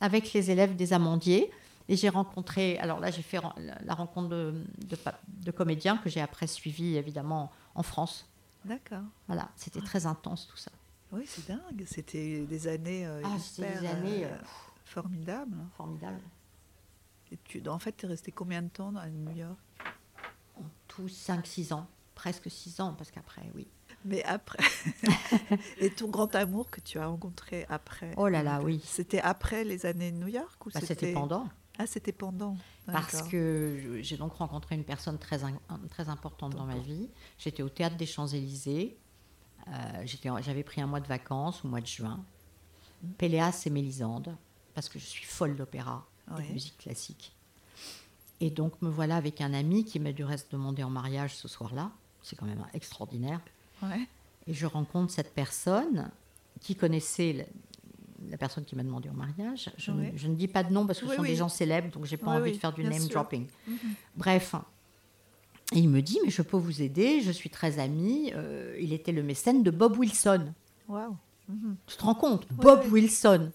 avec 0.00 0.32
les 0.32 0.50
élèves 0.50 0.76
des 0.76 0.92
Amandiers. 0.92 1.50
Et 1.88 1.96
j'ai 1.96 2.08
rencontré, 2.08 2.78
alors 2.78 2.98
là 3.00 3.10
j'ai 3.12 3.22
fait 3.22 3.38
la- 3.84 3.94
rencontre 3.94 4.28
de, 4.28 4.54
de, 4.88 4.96
pa- 4.96 5.18
de 5.28 5.50
comédiens 5.52 5.96
que 5.98 6.10
j'ai 6.10 6.20
après 6.20 6.46
suivi 6.48 6.96
évidemment 6.96 7.50
en 7.76 7.82
France. 7.84 8.26
D'accord. 8.64 9.02
Voilà, 9.28 9.48
c'était 9.56 9.80
très 9.80 10.04
intense 10.06 10.48
tout 10.48 10.56
ça. 10.56 10.72
Oui, 11.12 11.22
c'est 11.26 11.46
dingue. 11.46 11.84
C'était 11.86 12.40
des 12.40 12.66
années 12.66 13.06
euh, 13.06 13.22
Ah, 13.24 13.36
c'était 13.40 13.68
hyper 13.68 13.80
des 13.80 13.86
années 13.86 14.24
euh, 14.24 14.28
euh, 14.28 14.38
formidables. 14.84 15.56
formidables. 15.76 16.20
Et 17.32 17.38
tu, 17.44 17.62
en 17.68 17.78
fait, 17.78 17.96
tu 17.96 18.06
es 18.06 18.08
resté 18.08 18.30
combien 18.32 18.62
de 18.62 18.68
temps 18.68 18.94
à 18.96 19.08
New 19.08 19.36
York? 19.36 19.58
En 20.58 20.62
tout 20.88 21.06
5-6 21.06 21.72
ans, 21.74 21.86
presque 22.14 22.50
6 22.50 22.80
ans, 22.80 22.94
parce 22.94 23.10
qu'après, 23.10 23.50
oui. 23.54 23.66
Mais 24.04 24.22
après. 24.24 24.62
Et 25.78 25.90
ton 25.90 26.08
grand 26.08 26.32
amour 26.36 26.70
que 26.70 26.80
tu 26.80 26.98
as 26.98 27.06
rencontré 27.06 27.66
après 27.68 28.12
Oh 28.16 28.28
là 28.28 28.42
là, 28.42 28.60
oui. 28.62 28.80
C'était 28.84 29.20
après 29.20 29.64
les 29.64 29.84
années 29.86 30.12
de 30.12 30.16
New 30.18 30.28
York 30.28 30.64
ou 30.66 30.70
Bah, 30.72 30.80
c'était 30.80 31.12
pendant. 31.12 31.48
Ah, 31.78 31.86
c'était 31.86 32.12
pendant. 32.12 32.56
Parce 32.86 33.22
que 33.28 33.98
j'ai 34.00 34.16
donc 34.16 34.34
rencontré 34.34 34.76
une 34.76 34.84
personne 34.84 35.18
très, 35.18 35.42
in- 35.44 35.58
très 35.90 36.08
importante 36.08 36.54
dans 36.54 36.64
ma 36.64 36.78
vie. 36.78 37.10
J'étais 37.38 37.62
au 37.62 37.68
théâtre 37.68 37.96
des 37.96 38.06
Champs-Élysées. 38.06 38.96
Euh, 39.68 40.06
J'avais 40.40 40.62
pris 40.62 40.80
un 40.80 40.86
mois 40.86 41.00
de 41.00 41.08
vacances 41.08 41.64
au 41.64 41.68
mois 41.68 41.80
de 41.80 41.86
juin. 41.86 42.24
Péléas 43.18 43.62
et 43.66 43.70
Mélisande, 43.70 44.36
parce 44.74 44.88
que 44.88 44.98
je 44.98 45.04
suis 45.04 45.24
folle 45.24 45.56
d'opéra 45.56 46.06
et 46.30 46.34
Ouais. 46.40 46.46
de 46.48 46.52
musique 46.52 46.78
classique. 46.78 47.32
Et 48.40 48.50
donc 48.50 48.80
me 48.82 48.88
voilà 48.90 49.16
avec 49.16 49.40
un 49.40 49.54
ami 49.54 49.84
qui 49.84 49.98
m'a 49.98 50.12
du 50.12 50.24
reste 50.24 50.52
demandé 50.52 50.82
en 50.82 50.90
mariage 50.90 51.34
ce 51.36 51.48
soir-là. 51.48 51.90
C'est 52.22 52.36
quand 52.36 52.46
même 52.46 52.64
extraordinaire. 52.74 53.40
Ouais. 53.82 54.06
Et 54.46 54.54
je 54.54 54.66
rencontre 54.66 55.12
cette 55.12 55.32
personne 55.34 56.10
qui 56.60 56.74
connaissait 56.74 57.48
la 58.28 58.36
personne 58.36 58.64
qui 58.64 58.74
m'a 58.76 58.82
demandé 58.82 59.08
en 59.08 59.14
mariage. 59.14 59.70
Je, 59.78 59.92
je 60.16 60.26
ne 60.28 60.34
dis 60.34 60.48
pas 60.48 60.64
de 60.64 60.72
nom 60.72 60.86
parce 60.86 61.00
que 61.00 61.04
Oui, 61.04 61.10
ce 61.12 61.16
sont 61.16 61.22
oui. 61.22 61.28
des 61.28 61.36
gens 61.36 61.48
célèbres, 61.48 61.90
donc 61.92 62.04
j'ai 62.06 62.16
pas 62.16 62.32
Oui, 62.32 62.36
envie 62.40 62.52
de 62.52 62.56
faire 62.58 62.72
du 62.72 62.82
name 62.82 63.00
sûr. 63.00 63.10
dropping. 63.10 63.46
Mhm. 63.68 63.76
Bref. 64.16 64.54
Et 65.72 65.78
il 65.80 65.88
me 65.88 66.00
dit, 66.00 66.18
mais 66.24 66.30
je 66.30 66.42
peux 66.42 66.56
vous 66.56 66.80
aider, 66.82 67.20
je 67.22 67.30
suis 67.32 67.50
très 67.50 67.78
ami. 67.78 68.32
Euh, 68.34 68.76
il 68.80 68.92
était 68.92 69.12
le 69.12 69.22
mécène 69.22 69.62
de 69.62 69.70
Bob 69.70 69.98
Wilson. 69.98 70.52
Mhm. 70.88 71.76
Tu 71.86 71.96
te 71.96 72.02
rends 72.02 72.14
compte? 72.14 72.46
Bob. 72.52 72.84
Wilson. 72.90 73.50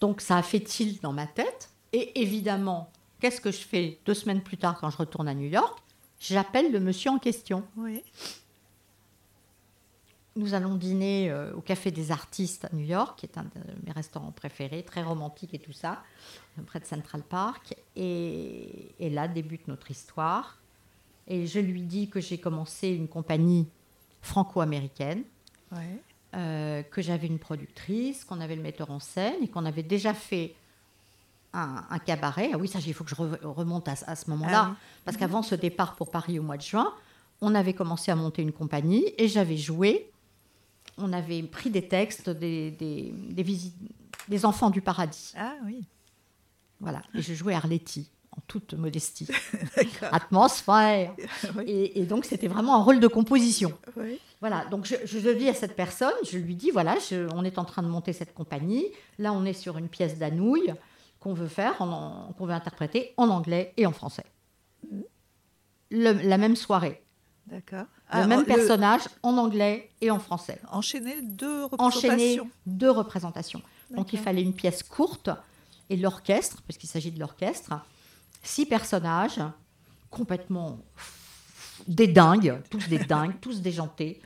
Donc 0.00 0.20
ça 0.20 0.36
a 0.38 0.42
fait 0.42 0.60
tilt 0.60 1.02
dans 1.02 1.12
ma 1.12 1.26
tête. 1.26 1.70
Et 1.96 2.20
évidemment, 2.20 2.90
qu'est-ce 3.20 3.40
que 3.40 3.52
je 3.52 3.58
fais 3.60 3.98
deux 4.04 4.14
semaines 4.14 4.42
plus 4.42 4.56
tard 4.56 4.76
quand 4.80 4.90
je 4.90 4.96
retourne 4.96 5.28
à 5.28 5.34
New 5.34 5.46
York? 5.48 5.78
J'appelle 6.18 6.72
le 6.72 6.80
monsieur 6.80 7.12
en 7.12 7.18
question. 7.20 7.62
Oui. 7.76 8.02
Nous 10.36 10.54
allons 10.54 10.74
dîner 10.74 11.30
euh, 11.30 11.54
au 11.54 11.60
Café 11.60 11.92
des 11.92 12.10
Artistes 12.10 12.64
à 12.64 12.70
New 12.74 12.84
York, 12.84 13.20
qui 13.20 13.26
est 13.26 13.38
un 13.38 13.44
de 13.44 13.60
mes 13.86 13.92
restaurants 13.92 14.32
préférés, 14.32 14.82
très 14.82 15.02
romantique 15.04 15.54
et 15.54 15.60
tout 15.60 15.72
ça, 15.72 16.02
près 16.66 16.80
de 16.80 16.84
Central 16.84 17.22
Park. 17.22 17.76
Et, 17.94 18.88
et 18.98 19.10
là 19.10 19.28
débute 19.28 19.68
notre 19.68 19.92
histoire. 19.92 20.58
Et 21.28 21.46
je 21.46 21.60
lui 21.60 21.82
dis 21.82 22.08
que 22.08 22.20
j'ai 22.20 22.38
commencé 22.38 22.88
une 22.88 23.06
compagnie 23.08 23.68
franco-américaine, 24.22 25.22
Ouais. 25.70 25.98
euh, 26.34 26.82
que 26.82 27.00
j'avais 27.02 27.26
une 27.28 27.38
productrice, 27.38 28.24
qu'on 28.24 28.40
avait 28.40 28.56
le 28.56 28.62
metteur 28.62 28.90
en 28.90 28.98
scène 29.00 29.42
et 29.42 29.48
qu'on 29.48 29.64
avait 29.64 29.82
déjà 29.84 30.14
fait 30.14 30.54
un, 31.54 31.84
un 31.88 31.98
cabaret. 31.98 32.50
Ah 32.52 32.58
oui, 32.58 32.68
ça, 32.68 32.78
il 32.84 32.92
faut 32.94 33.04
que 33.04 33.10
je 33.10 33.14
re- 33.14 33.42
remonte 33.44 33.88
à, 33.88 33.94
à 34.06 34.16
ce 34.16 34.28
moment-là. 34.30 34.62
Ah 34.66 34.68
oui. 34.72 34.76
Parce 35.04 35.16
qu'avant 35.16 35.42
ce 35.42 35.54
départ 35.54 35.94
pour 35.96 36.10
Paris 36.10 36.38
au 36.38 36.42
mois 36.42 36.56
de 36.56 36.62
juin, 36.62 36.92
on 37.40 37.54
avait 37.54 37.72
commencé 37.74 38.10
à 38.10 38.16
monter 38.16 38.42
une 38.42 38.52
compagnie 38.52 39.04
et 39.18 39.28
j'avais 39.28 39.56
joué. 39.56 40.10
On 40.98 41.12
avait 41.12 41.42
pris 41.42 41.70
des 41.70 41.88
textes 41.88 42.28
des, 42.30 42.70
des, 42.72 43.12
des, 43.30 43.42
visi- 43.42 43.72
des 44.28 44.44
enfants 44.44 44.70
du 44.70 44.80
paradis. 44.80 45.32
Ah 45.36 45.54
oui. 45.64 45.84
Voilà. 46.80 47.02
Et 47.14 47.22
je 47.22 47.34
jouais 47.34 47.54
Arletty, 47.54 48.08
en 48.36 48.40
toute 48.46 48.74
modestie. 48.74 49.26
Atmosphère. 50.12 51.12
Oui. 51.56 51.64
Et, 51.66 52.00
et 52.00 52.04
donc, 52.06 52.24
c'était 52.24 52.48
vraiment 52.48 52.76
un 52.76 52.82
rôle 52.82 53.00
de 53.00 53.06
composition. 53.08 53.72
Oui. 53.96 54.18
Voilà, 54.40 54.64
donc 54.66 54.86
je, 54.86 54.94
je 55.04 55.30
dis 55.30 55.48
à 55.48 55.54
cette 55.54 55.76
personne, 55.76 56.12
je 56.30 56.36
lui 56.38 56.54
dis, 56.54 56.70
voilà, 56.70 56.96
je- 57.10 57.28
on 57.34 57.44
est 57.44 57.58
en 57.58 57.64
train 57.64 57.82
de 57.82 57.88
monter 57.88 58.12
cette 58.12 58.34
compagnie. 58.34 58.86
Là, 59.18 59.32
on 59.32 59.44
est 59.44 59.52
sur 59.52 59.78
une 59.78 59.88
pièce 59.88 60.18
d'Anouilh 60.18 60.72
qu'on 61.24 61.34
veut 61.34 61.48
faire, 61.48 61.76
qu'on 61.78 62.46
veut 62.46 62.52
interpréter 62.52 63.14
en 63.16 63.28
anglais 63.30 63.72
et 63.78 63.86
en 63.86 63.92
français. 63.92 64.24
Le- 65.90 66.12
la 66.28 66.38
même 66.38 66.54
soirée. 66.56 67.00
D'accord. 67.46 67.84
le 68.12 68.20
Ah, 68.20 68.26
même 68.26 68.40
le- 68.40 68.46
personnage 68.46 69.02
en 69.22 69.36
anglais 69.36 69.90
et 70.00 70.10
en 70.10 70.18
français. 70.18 70.60
Enchaîner 70.70 71.20
deux 71.22 71.64
Enchaîner 71.78 72.38
représentations. 72.38 72.50
deux 72.66 72.90
représentations. 72.90 73.62
Donc 73.90 74.12
il 74.12 74.18
fallait 74.18 74.42
une 74.42 74.54
pièce 74.54 74.82
courte 74.82 75.28
et 75.90 75.96
l'orchestre, 75.96 76.62
parce 76.66 76.78
qu'il 76.78 76.88
s'agit 76.88 77.10
de 77.10 77.18
l'orchestre, 77.20 77.72
six 78.42 78.64
personnages 78.66 79.40
complètement 80.10 80.78
des 81.86 82.06
dingues, 82.08 82.62
tous 82.70 82.88
des 82.88 82.98
dingues, 82.98 83.34
tous 83.40 83.60
déjantés. 83.60 84.20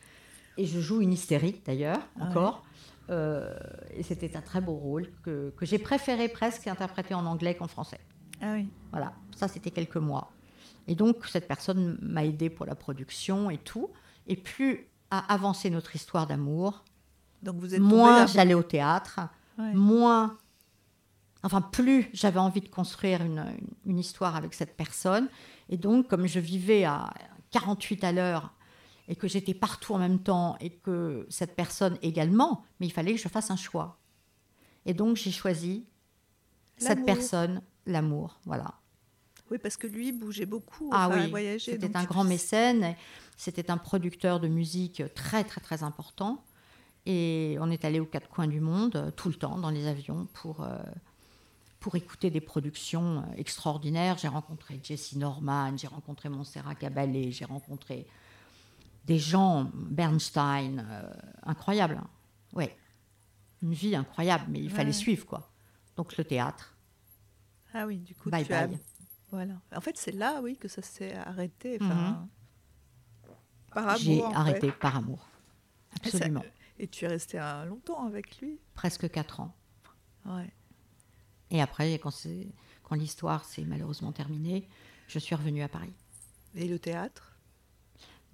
Et 0.57 0.67
je 0.67 0.81
joue 0.81 1.01
une 1.01 1.13
hystérique 1.13 1.65
d'ailleurs, 1.67 2.01
Ah 2.21 2.25
encore. 2.27 2.65
Euh, 3.11 3.55
et 3.95 4.03
c'était 4.03 4.37
un 4.37 4.43
très 4.43 4.61
beau 4.61 4.75
rôle 4.75 5.11
que, 5.23 5.51
que 5.57 5.65
j'ai 5.65 5.79
préféré 5.79 6.29
presque 6.29 6.67
interpréter 6.67 7.15
en 7.15 7.25
anglais 7.27 7.55
qu'en 7.55 7.69
français. 7.69 8.01
Ah 8.43 8.53
oui. 8.55 8.69
Voilà, 8.91 9.13
ça 9.37 9.49
c'était 9.49 9.71
quelques 9.71 9.97
mois. 9.97 10.31
Et 10.87 10.95
donc 10.95 11.27
cette 11.27 11.49
personne 11.49 11.99
m'a 12.03 12.25
aidé 12.25 12.51
pour 12.51 12.67
la 12.67 12.75
production 12.75 13.51
et 13.51 13.59
tout. 13.59 13.91
Et 14.27 14.37
plus 14.37 14.87
à 15.11 15.33
avancer 15.33 15.71
notre 15.71 15.97
histoire 15.97 16.27
d'amour, 16.27 16.85
Donc 17.43 17.57
vous 17.57 17.75
êtes 17.75 17.81
moins 17.81 18.27
j'allais 18.27 18.55
au 18.55 18.63
théâtre, 18.63 19.21
Ouais. 19.59 19.73
moins. 19.75 20.37
Enfin, 21.43 21.61
plus 21.63 22.11
j'avais 22.13 22.39
envie 22.41 22.61
de 22.61 22.69
construire 22.69 23.23
une, 23.23 23.39
une- 23.39 23.93
une 23.93 23.99
histoire 23.99 24.37
avec 24.37 24.55
cette 24.55 24.77
personne. 24.77 25.29
Et 25.69 25.77
donc, 25.77 26.09
comme 26.09 26.27
je 26.27 26.41
vivais 26.41 26.85
à 26.85 27.11
48 27.53 28.05
à 28.05 28.13
l'heure 28.13 28.53
et 29.09 29.17
que 29.17 29.27
j'étais 29.27 29.55
partout 29.55 29.95
en 29.95 29.99
même 29.99 30.21
temps 30.21 30.57
et 30.61 30.71
que 30.71 31.27
cette 31.31 31.57
personne 31.57 31.99
également, 32.03 32.65
mais 32.79 32.87
il 32.87 32.93
fallait 32.93 33.15
que 33.15 33.21
je 33.21 33.29
fasse 33.29 33.51
un 33.51 33.57
choix. 33.57 33.99
Et 34.87 34.95
donc, 34.95 35.17
j'ai 35.17 35.33
choisi 35.33 35.87
cette 36.77 37.05
personne, 37.05 37.63
l'amour. 37.87 38.39
Voilà. 38.45 38.75
Oui, 39.51 39.59
parce 39.59 39.77
que 39.77 39.87
lui 39.87 40.13
bougeait 40.13 40.47
beaucoup. 40.47 40.91
Ah 40.93 41.09
enfin, 41.09 41.25
oui, 41.25 41.31
voyageait. 41.31 41.73
c'était 41.73 41.97
un 41.97 42.05
grand 42.05 42.25
mécène, 42.25 42.95
c'était 43.37 43.71
un 43.71 43.79
producteur 43.79 44.41
de 44.41 44.49
musique 44.49 45.03
très 45.15 45.43
très 45.43 45.61
très 45.61 45.83
important. 45.83 46.45
Et 47.07 47.57
on 47.61 47.71
est 47.71 47.87
allé 47.87 48.01
aux 48.01 48.07
quatre 48.07 48.29
coins 48.29 48.47
du 48.47 48.61
monde, 48.61 48.97
euh, 48.97 49.11
tout 49.11 49.29
le 49.29 49.35
temps, 49.35 49.57
dans 49.57 49.71
les 49.71 49.87
avions, 49.87 50.27
pour, 50.35 50.63
euh, 50.63 50.77
pour 51.81 51.97
écouter 51.97 52.29
des 52.31 52.43
productions 52.43 53.21
euh, 53.21 53.37
extraordinaires. 53.39 54.19
J'ai 54.19 54.29
rencontré 54.29 54.79
Jesse 54.83 55.15
Norman, 55.15 55.75
j'ai 55.79 55.87
rencontré 55.87 56.29
Montserrat 56.29 56.75
Caballé, 56.75 57.33
j'ai 57.33 57.47
rencontré 57.47 58.07
des 59.09 59.19
gens, 59.19 59.71
Bernstein, 59.75 60.87
euh, 60.89 61.13
incroyable. 61.43 61.97
hein. 62.01 62.09
Ouais, 62.53 62.77
une 63.63 63.73
vie 63.75 63.97
incroyable, 63.97 64.45
mais 64.49 64.61
il 64.61 64.71
fallait 64.71 64.93
suivre, 64.93 65.27
quoi. 65.27 65.51
Donc 65.97 66.17
le 66.17 66.25
théâtre, 66.25 66.77
Ah 67.75 67.87
oui, 67.87 67.99
du 67.99 68.15
coup, 68.15 68.31
bye 68.31 68.45
tu 68.47 68.53
as- 68.53 68.67
bye. 68.69 68.79
Voilà. 69.31 69.55
En 69.75 69.81
fait, 69.81 69.97
c'est 69.99 70.13
là, 70.13 70.41
oui, 70.43 70.57
que 70.57 70.69
ça 70.69 70.81
s'est 70.81 71.15
arrêté. 71.15 71.77
Enfin, 71.81 72.27
Par 73.73 73.85
amour. 73.89 73.99
J'ai 73.99 74.17
fait. 74.21 74.35
arrêté 74.35 74.73
par 74.73 74.97
amour. 74.97 75.29
Et 76.05 76.11
ça- 76.11 76.17
Absolument. 76.19 76.45
Et 76.79 76.87
tu 76.89 77.05
es 77.05 77.09
resté 77.09 77.39
un- 77.39 77.65
longtemps 77.67 78.07
avec 78.07 78.41
lui? 78.41 78.59
Presque 78.75 79.11
quatre 79.11 79.41
ans. 79.41 79.55
Ouais. 80.25 80.51
Et 81.51 81.61
après, 81.61 81.93
quand, 81.99 82.13
quand 82.85 82.95
l'histoire 82.95 83.45
s'est 83.45 83.65
malheureusement 83.65 84.13
terminée, 84.13 84.69
je 85.09 85.19
suis 85.19 85.35
revenue 85.35 85.63
à 85.63 85.69
Paris. 85.69 85.93
Et 86.55 86.69
le 86.69 86.79
théâtre? 86.79 87.38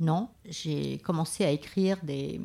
Non, 0.00 0.28
j'ai 0.44 0.98
commencé 0.98 1.44
à 1.44 1.50
écrire 1.50 1.98
des. 2.02 2.40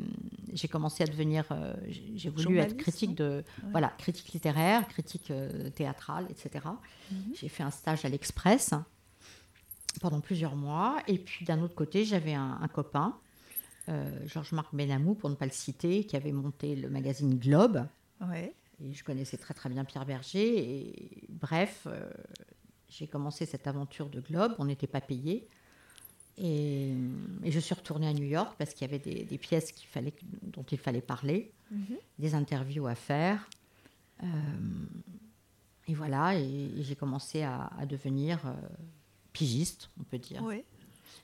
J'ai 0.53 0.67
commencé 0.67 1.03
à 1.03 1.07
devenir. 1.07 1.45
euh, 1.51 1.73
j'ai 2.15 2.29
voulu 2.29 2.59
être 2.59 2.77
critique 2.77 3.15
de. 3.15 3.43
Ouais. 3.63 3.69
Voilà, 3.71 3.87
critique 3.97 4.31
littéraire, 4.33 4.87
critique 4.87 5.31
euh, 5.31 5.69
théâtrale, 5.71 6.27
etc. 6.29 6.65
Mhm. 7.11 7.33
J'ai 7.33 7.49
fait 7.49 7.63
un 7.63 7.71
stage 7.71 8.05
à 8.05 8.09
l'Express 8.09 8.75
pendant 9.99 10.21
plusieurs 10.21 10.55
mois. 10.55 11.01
Et 11.07 11.17
puis 11.17 11.43
d'un 11.43 11.59
autre 11.61 11.73
côté, 11.73 12.05
j'avais 12.05 12.35
un, 12.35 12.59
un 12.61 12.67
copain, 12.67 13.17
euh, 13.89 14.11
Georges-Marc 14.27 14.75
Benamou, 14.75 15.15
pour 15.15 15.31
ne 15.31 15.35
pas 15.35 15.45
le 15.45 15.51
citer, 15.51 16.03
qui 16.03 16.15
avait 16.15 16.31
monté 16.31 16.75
le 16.75 16.87
magazine 16.87 17.39
Globe. 17.39 17.83
Ouais. 18.21 18.53
Et 18.79 18.93
je 18.93 19.03
connaissais 19.03 19.37
très 19.37 19.55
très 19.55 19.69
bien 19.69 19.85
Pierre 19.85 20.05
Berger. 20.05 20.59
Et 20.59 21.23
bref, 21.29 21.87
j'ai 22.87 23.07
commencé 23.07 23.47
cette 23.47 23.65
aventure 23.65 24.07
de 24.07 24.21
Globe. 24.21 24.53
On 24.59 24.65
n'était 24.65 24.87
pas 24.87 25.01
payé. 25.01 25.47
Et, 26.39 26.93
et 27.43 27.51
je 27.51 27.59
suis 27.59 27.75
retournée 27.75 28.07
à 28.07 28.13
New 28.13 28.23
York 28.25 28.55
parce 28.57 28.73
qu'il 28.73 28.87
y 28.87 28.89
avait 28.89 28.99
des, 28.99 29.25
des 29.25 29.37
pièces 29.37 29.71
fallait, 29.87 30.13
dont 30.43 30.63
il 30.71 30.77
fallait 30.77 31.01
parler, 31.01 31.51
Mhm. 31.71 31.97
des 32.17 32.33
interviews 32.33 32.87
à 32.87 32.95
faire. 32.95 33.47
Euh, 34.23 34.27
et 35.87 35.93
voilà, 35.93 36.35
et, 36.35 36.41
et 36.77 36.83
j'ai 36.83 36.95
commencé 36.95 37.41
à, 37.43 37.67
à 37.77 37.85
devenir 37.85 38.39
euh, 38.45 38.53
pigiste, 39.33 39.89
on 39.99 40.03
peut 40.03 40.17
dire. 40.17 40.43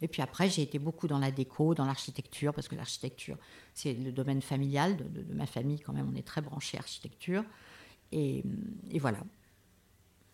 Et 0.01 0.07
puis 0.07 0.21
après, 0.21 0.49
j'ai 0.49 0.61
été 0.61 0.77
beaucoup 0.77 1.07
dans 1.07 1.19
la 1.19 1.31
déco, 1.31 1.73
dans 1.73 1.85
l'architecture, 1.85 2.53
parce 2.53 2.67
que 2.67 2.75
l'architecture, 2.75 3.37
c'est 3.73 3.93
le 3.93 4.11
domaine 4.11 4.41
familial 4.41 4.97
de, 4.97 5.03
de- 5.05 5.21
de 5.23 5.33
ma 5.33 5.45
famille 5.45 5.79
quand 5.79 5.93
même. 5.93 6.09
On 6.11 6.15
est 6.15 6.25
très 6.27 6.41
branché 6.41 6.77
architecture. 6.77 7.43
Et, 8.11 8.43
et 8.91 8.99
voilà. 8.99 9.19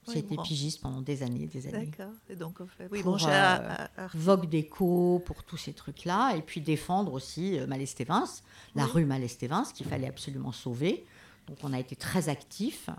J'ai 0.07 0.13
Oui, 0.13 0.19
été 0.19 0.35
bon. 0.35 0.41
pigiste 0.41 0.81
pendant 0.81 1.01
des 1.01 1.21
années, 1.21 1.45
des 1.45 1.67
années. 1.67 1.85
D'accord. 1.95 2.13
Et 2.29 2.35
donc, 2.35 2.59
en 2.59 2.65
fait, 2.67 2.87
oui, 2.91 3.03
Pour, 3.03 3.17
bon, 3.17 3.23
euh, 3.25 3.29
à- 3.29 3.83
à- 3.83 4.05
à- 4.05 4.09
Vogue 4.15 4.49
déco, 4.49 5.21
pour 5.25 5.43
tous 5.43 5.57
ces 5.57 5.73
trucs-là. 5.73 6.35
Et 6.35 6.41
puis 6.41 6.59
défendre 6.59 7.13
aussi 7.13 7.59
euh, 7.59 7.67
Malestévins, 7.67 8.25
la 8.73 8.85
Oui. 8.85 8.91
rue 8.93 9.05
Malestévins, 9.05 9.63
qu'il 9.75 9.85
fallait 9.85 10.07
absolument 10.07 10.51
sauver. 10.51 11.05
Donc 11.47 11.57
on 11.63 11.71
a 11.71 11.79
été 11.79 11.95
très 11.95 12.29
actifs. 12.29 12.89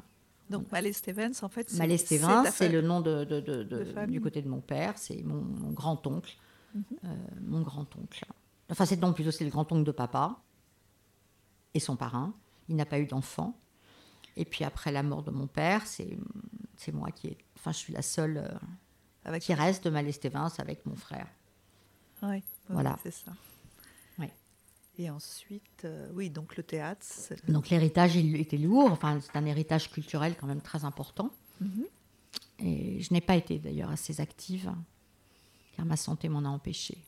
Donc, 0.50 0.70
Malé 0.70 0.92
Stevens, 0.92 1.32
en 1.42 1.48
fait, 1.48 1.70
c'est 1.70 1.78
Malestévins, 1.78 2.44
c'est 2.50 2.68
le 2.68 2.82
nom 2.82 3.00
de, 3.00 3.24
de- 3.24 3.40
de- 3.40 3.62
de- 3.62 4.06
du 4.06 4.20
côté 4.20 4.42
de 4.42 4.48
mon 4.48 4.60
père, 4.60 4.98
c'est 4.98 5.22
mon, 5.22 5.40
mon 5.40 5.70
grand-oncle. 5.70 6.36
Mhm. 6.74 6.82
Euh, 7.04 7.08
mon 7.40 7.62
grand-oncle. 7.62 8.24
Enfin, 8.70 8.84
c'est 8.86 9.00
non, 9.00 9.12
plutôt 9.12 9.30
c'est 9.30 9.44
le 9.44 9.50
grand-oncle 9.50 9.84
de 9.84 9.92
papa 9.92 10.36
et 11.74 11.80
son 11.80 11.96
parrain. 11.96 12.32
Il 12.68 12.76
n'a 12.76 12.84
pas 12.86 12.98
eu 12.98 13.06
d'enfant. 13.06 13.58
Et 14.36 14.44
puis 14.44 14.64
après 14.64 14.92
la 14.92 15.02
mort 15.02 15.22
de 15.22 15.30
mon 15.30 15.46
père, 15.46 15.86
c'est 15.86 16.16
c'est 16.84 16.92
moi 16.92 17.10
qui 17.10 17.28
est, 17.28 17.38
enfin, 17.56 17.72
je 17.72 17.78
suis 17.78 17.92
la 17.92 18.02
seule 18.02 18.38
euh, 18.38 18.48
avec 19.24 19.42
qui 19.42 19.54
reste 19.54 19.84
de 19.84 19.90
Malestévins 19.90 20.48
avec 20.58 20.84
mon 20.86 20.96
frère. 20.96 21.26
Ouais, 22.22 22.42
Voilà. 22.68 22.98
c'est 23.02 23.10
ça. 23.12 23.32
Et 24.98 25.08
ensuite, 25.08 25.86
euh, 25.86 26.10
oui, 26.12 26.28
donc 26.28 26.54
le 26.58 26.62
théâtre. 26.62 27.06
Donc 27.48 27.70
l'héritage 27.70 28.14
il 28.14 28.36
était 28.36 28.58
lourd. 28.58 28.90
Enfin, 28.92 29.20
c'est 29.20 29.34
un 29.36 29.46
héritage 29.46 29.90
culturel 29.90 30.36
quand 30.38 30.46
même 30.46 30.60
très 30.60 30.84
important. 30.84 31.30
Mhm. 31.62 31.84
Et 32.58 33.00
je 33.00 33.12
n'ai 33.14 33.22
pas 33.22 33.34
été 33.36 33.58
d'ailleurs 33.58 33.90
assez 33.90 34.20
active 34.20 34.70
car 35.74 35.86
ma 35.86 35.96
santé 35.96 36.28
m'en 36.28 36.40
a 36.44 36.48
empêché. 36.48 36.98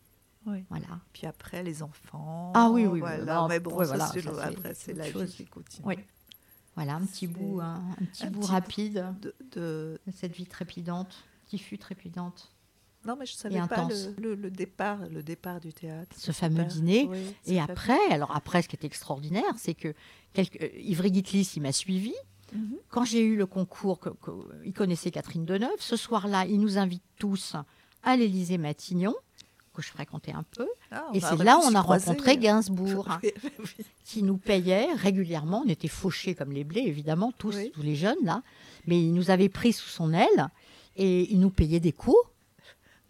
Oui. 0.46 0.64
Voilà. 0.70 0.98
Puis 1.12 1.26
après, 1.26 1.62
les 1.62 1.82
enfants. 1.82 2.52
Ah 2.54 2.70
oui, 2.70 2.82
oui, 2.87 2.92
oui, 2.94 3.00
Voilà. 3.00 3.46
Mais 3.50 3.60
bon, 3.60 3.78
ça, 3.78 3.84
voilà, 3.84 4.06
c'est 4.74 4.94
la 4.94 5.10
chose. 5.12 5.24
vie 5.30 5.44
qui 5.44 5.44
continue. 5.44 5.87
Oui. 5.87 5.96
Voilà, 6.76 6.94
un 6.96 7.04
petit 7.06 7.26
bout, 7.26 7.60
un, 7.60 7.74
un 8.00 8.04
petit 8.06 8.26
un 8.26 8.30
bout 8.30 8.40
petit- 8.40 8.50
rapide 8.50 9.06
de, 9.52 9.98
cette 10.12 10.32
vie 10.34 10.46
trépidante, 10.46 11.14
qui 11.46 11.58
fut 11.58 11.78
trépidante. 11.78 12.50
Non, 13.06 13.16
mais 13.18 13.26
je 13.26 13.34
savais 13.34 13.60
pas 13.68 13.87
le, 13.88 14.14
le- 14.20 14.34
le 14.34 14.50
départ, 14.50 14.98
le 15.10 15.22
départ 15.22 15.60
du 15.60 15.72
théâtre. 15.74 16.16
Ce 16.18 16.32
fameux 16.32 16.64
dîner. 16.64 17.06
Oui, 17.10 17.18
Et 17.46 17.60
après, 17.60 17.98
alors 18.10 18.34
après, 18.34 18.62
ce 18.62 18.68
qui 18.68 18.76
était 18.76 18.87
extraordinaire, 18.87 19.52
c'est 19.58 19.74
que 19.74 19.94
quelques, 20.32 20.60
euh, 20.62 20.68
Ivry 20.80 21.12
Guitlis, 21.12 21.52
il 21.56 21.62
m'a 21.62 21.72
suivi. 21.72 22.14
Mhm. 22.54 22.76
Quand 22.88 23.04
j'ai 23.04 23.22
eu 23.22 23.37
le 23.37 23.44
concours, 23.46 24.00
que- 24.00 24.08
que- 24.08 24.30
il 24.64 24.72
connaissait 24.72 25.10
Catherine 25.10 25.44
Deneuve. 25.44 25.80
Ce 25.80 25.96
soir-là, 25.96 26.46
il 26.46 26.58
nous 26.60 26.78
invite 26.78 27.02
tous 27.18 27.56
à 28.02 28.16
l'Élysée 28.16 28.58
Matignon, 28.58 29.14
que 29.74 29.82
je 29.82 29.88
fréquentais 29.88 30.32
un 30.32 30.44
peu. 30.56 30.66
Ah, 30.90 31.04
Et 31.12 31.20
bah, 31.20 31.28
c'est 31.37 31.44
là 31.44 31.58
où 31.58 31.62
on 31.64 31.74
a 31.74 31.80
rencontré 31.80 32.37
Gainsbourg, 32.37 33.08
Oui, 33.22 33.32
oui. 33.58 33.84
qui 34.04 34.22
nous 34.22 34.37
payait 34.37 34.92
régulièrement. 34.94 35.62
On 35.66 35.68
était 35.68 35.88
fauchés 35.88 36.34
comme 36.34 36.52
les 36.52 36.64
blés, 36.64 36.82
évidemment, 36.87 37.32
tous, 37.37 37.56
Oui. 37.56 37.72
tous 37.74 37.82
les 37.82 37.96
jeunes 37.96 38.22
là. 38.22 38.42
Mais 38.87 38.98
il 39.02 39.12
nous 39.12 39.30
avait 39.30 39.48
pris 39.48 39.72
sous 39.72 39.88
son 39.88 40.12
aile 40.12 40.48
et 40.96 41.30
il 41.32 41.40
nous 41.40 41.50
payait 41.50 41.80
des 41.80 41.92
cours. 41.92 42.30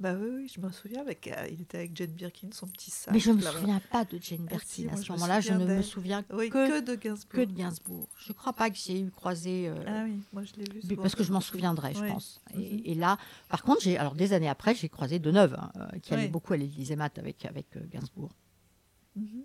Bah 0.05 0.13
oui, 0.21 0.29
oui, 0.37 0.53
je 0.55 0.61
me 0.61 0.71
souviens. 0.71 1.01
Avec, 1.01 1.27
euh, 1.29 1.47
il 1.51 1.63
était 1.63 1.79
avec 1.79 1.97
Jane 1.97 2.11
Birkin, 2.11 2.49
son 2.53 2.67
petit 2.67 2.91
sac. 2.91 3.15
Mais 3.15 3.21
je 3.21 3.31
ne 3.31 3.37
me 3.37 3.41
souviens 3.41 3.81
pas 3.91 4.05
de 4.05 4.19
Jane 4.21 4.47
Ah, 4.53 4.57
si, 4.63 4.83
Birkin 4.83 4.95
à 4.99 5.03
ce 5.03 5.13
moment-là. 5.13 5.41
Je 5.41 5.53
ne 5.55 5.65
me 5.65 5.81
souviens 5.81 6.23
Oui, 6.31 6.51
que, 6.51 6.69
que 6.69 6.85
de 6.85 6.95
Gainsbourg. 6.95 7.31
que 7.41 7.45
de 7.47 7.53
Gainsbourg. 7.55 8.07
Je 8.19 8.29
ne 8.29 8.35
crois 8.35 8.53
pas 8.53 8.69
que 8.69 8.77
j'ai 8.77 9.01
eu 9.01 9.11
croisé. 9.11 9.67
euh, 9.71 9.75
Ah 9.87 10.03
oui, 10.05 10.19
moi 10.35 10.43
je 10.45 10.53
l'ai 10.61 10.71
vu. 10.71 10.83
Souvent. 10.83 11.01
parce 11.01 11.15
que 11.15 11.25
je 11.25 11.33
m'en 11.33 11.41
souviendrai, 11.41 11.95
je 11.95 12.03
Oui. 12.03 12.09
pense. 12.11 12.43
Et, 12.53 12.59
Mhm. 12.75 12.81
et 12.85 12.95
là, 12.97 13.17
par 13.49 13.63
contre, 13.63 13.81
j'ai 13.81 13.97
alors 13.97 14.15
des 14.15 14.35
années 14.35 14.51
après, 14.51 14.75
j'ai 14.75 14.91
croisé 14.91 15.19
Deneuve, 15.19 15.55
hein, 15.59 15.73
euh, 15.77 15.99
qui 16.01 16.13
allait 16.13 16.29
beaucoup 16.29 16.53
à 16.53 16.59
l'Élysée 16.59 16.97
Mat 16.97 17.19
avec 17.19 17.43
avec 17.47 17.75
euh, 17.77 17.81
Gainsbourg. 17.91 18.31
Mhm. 19.17 19.45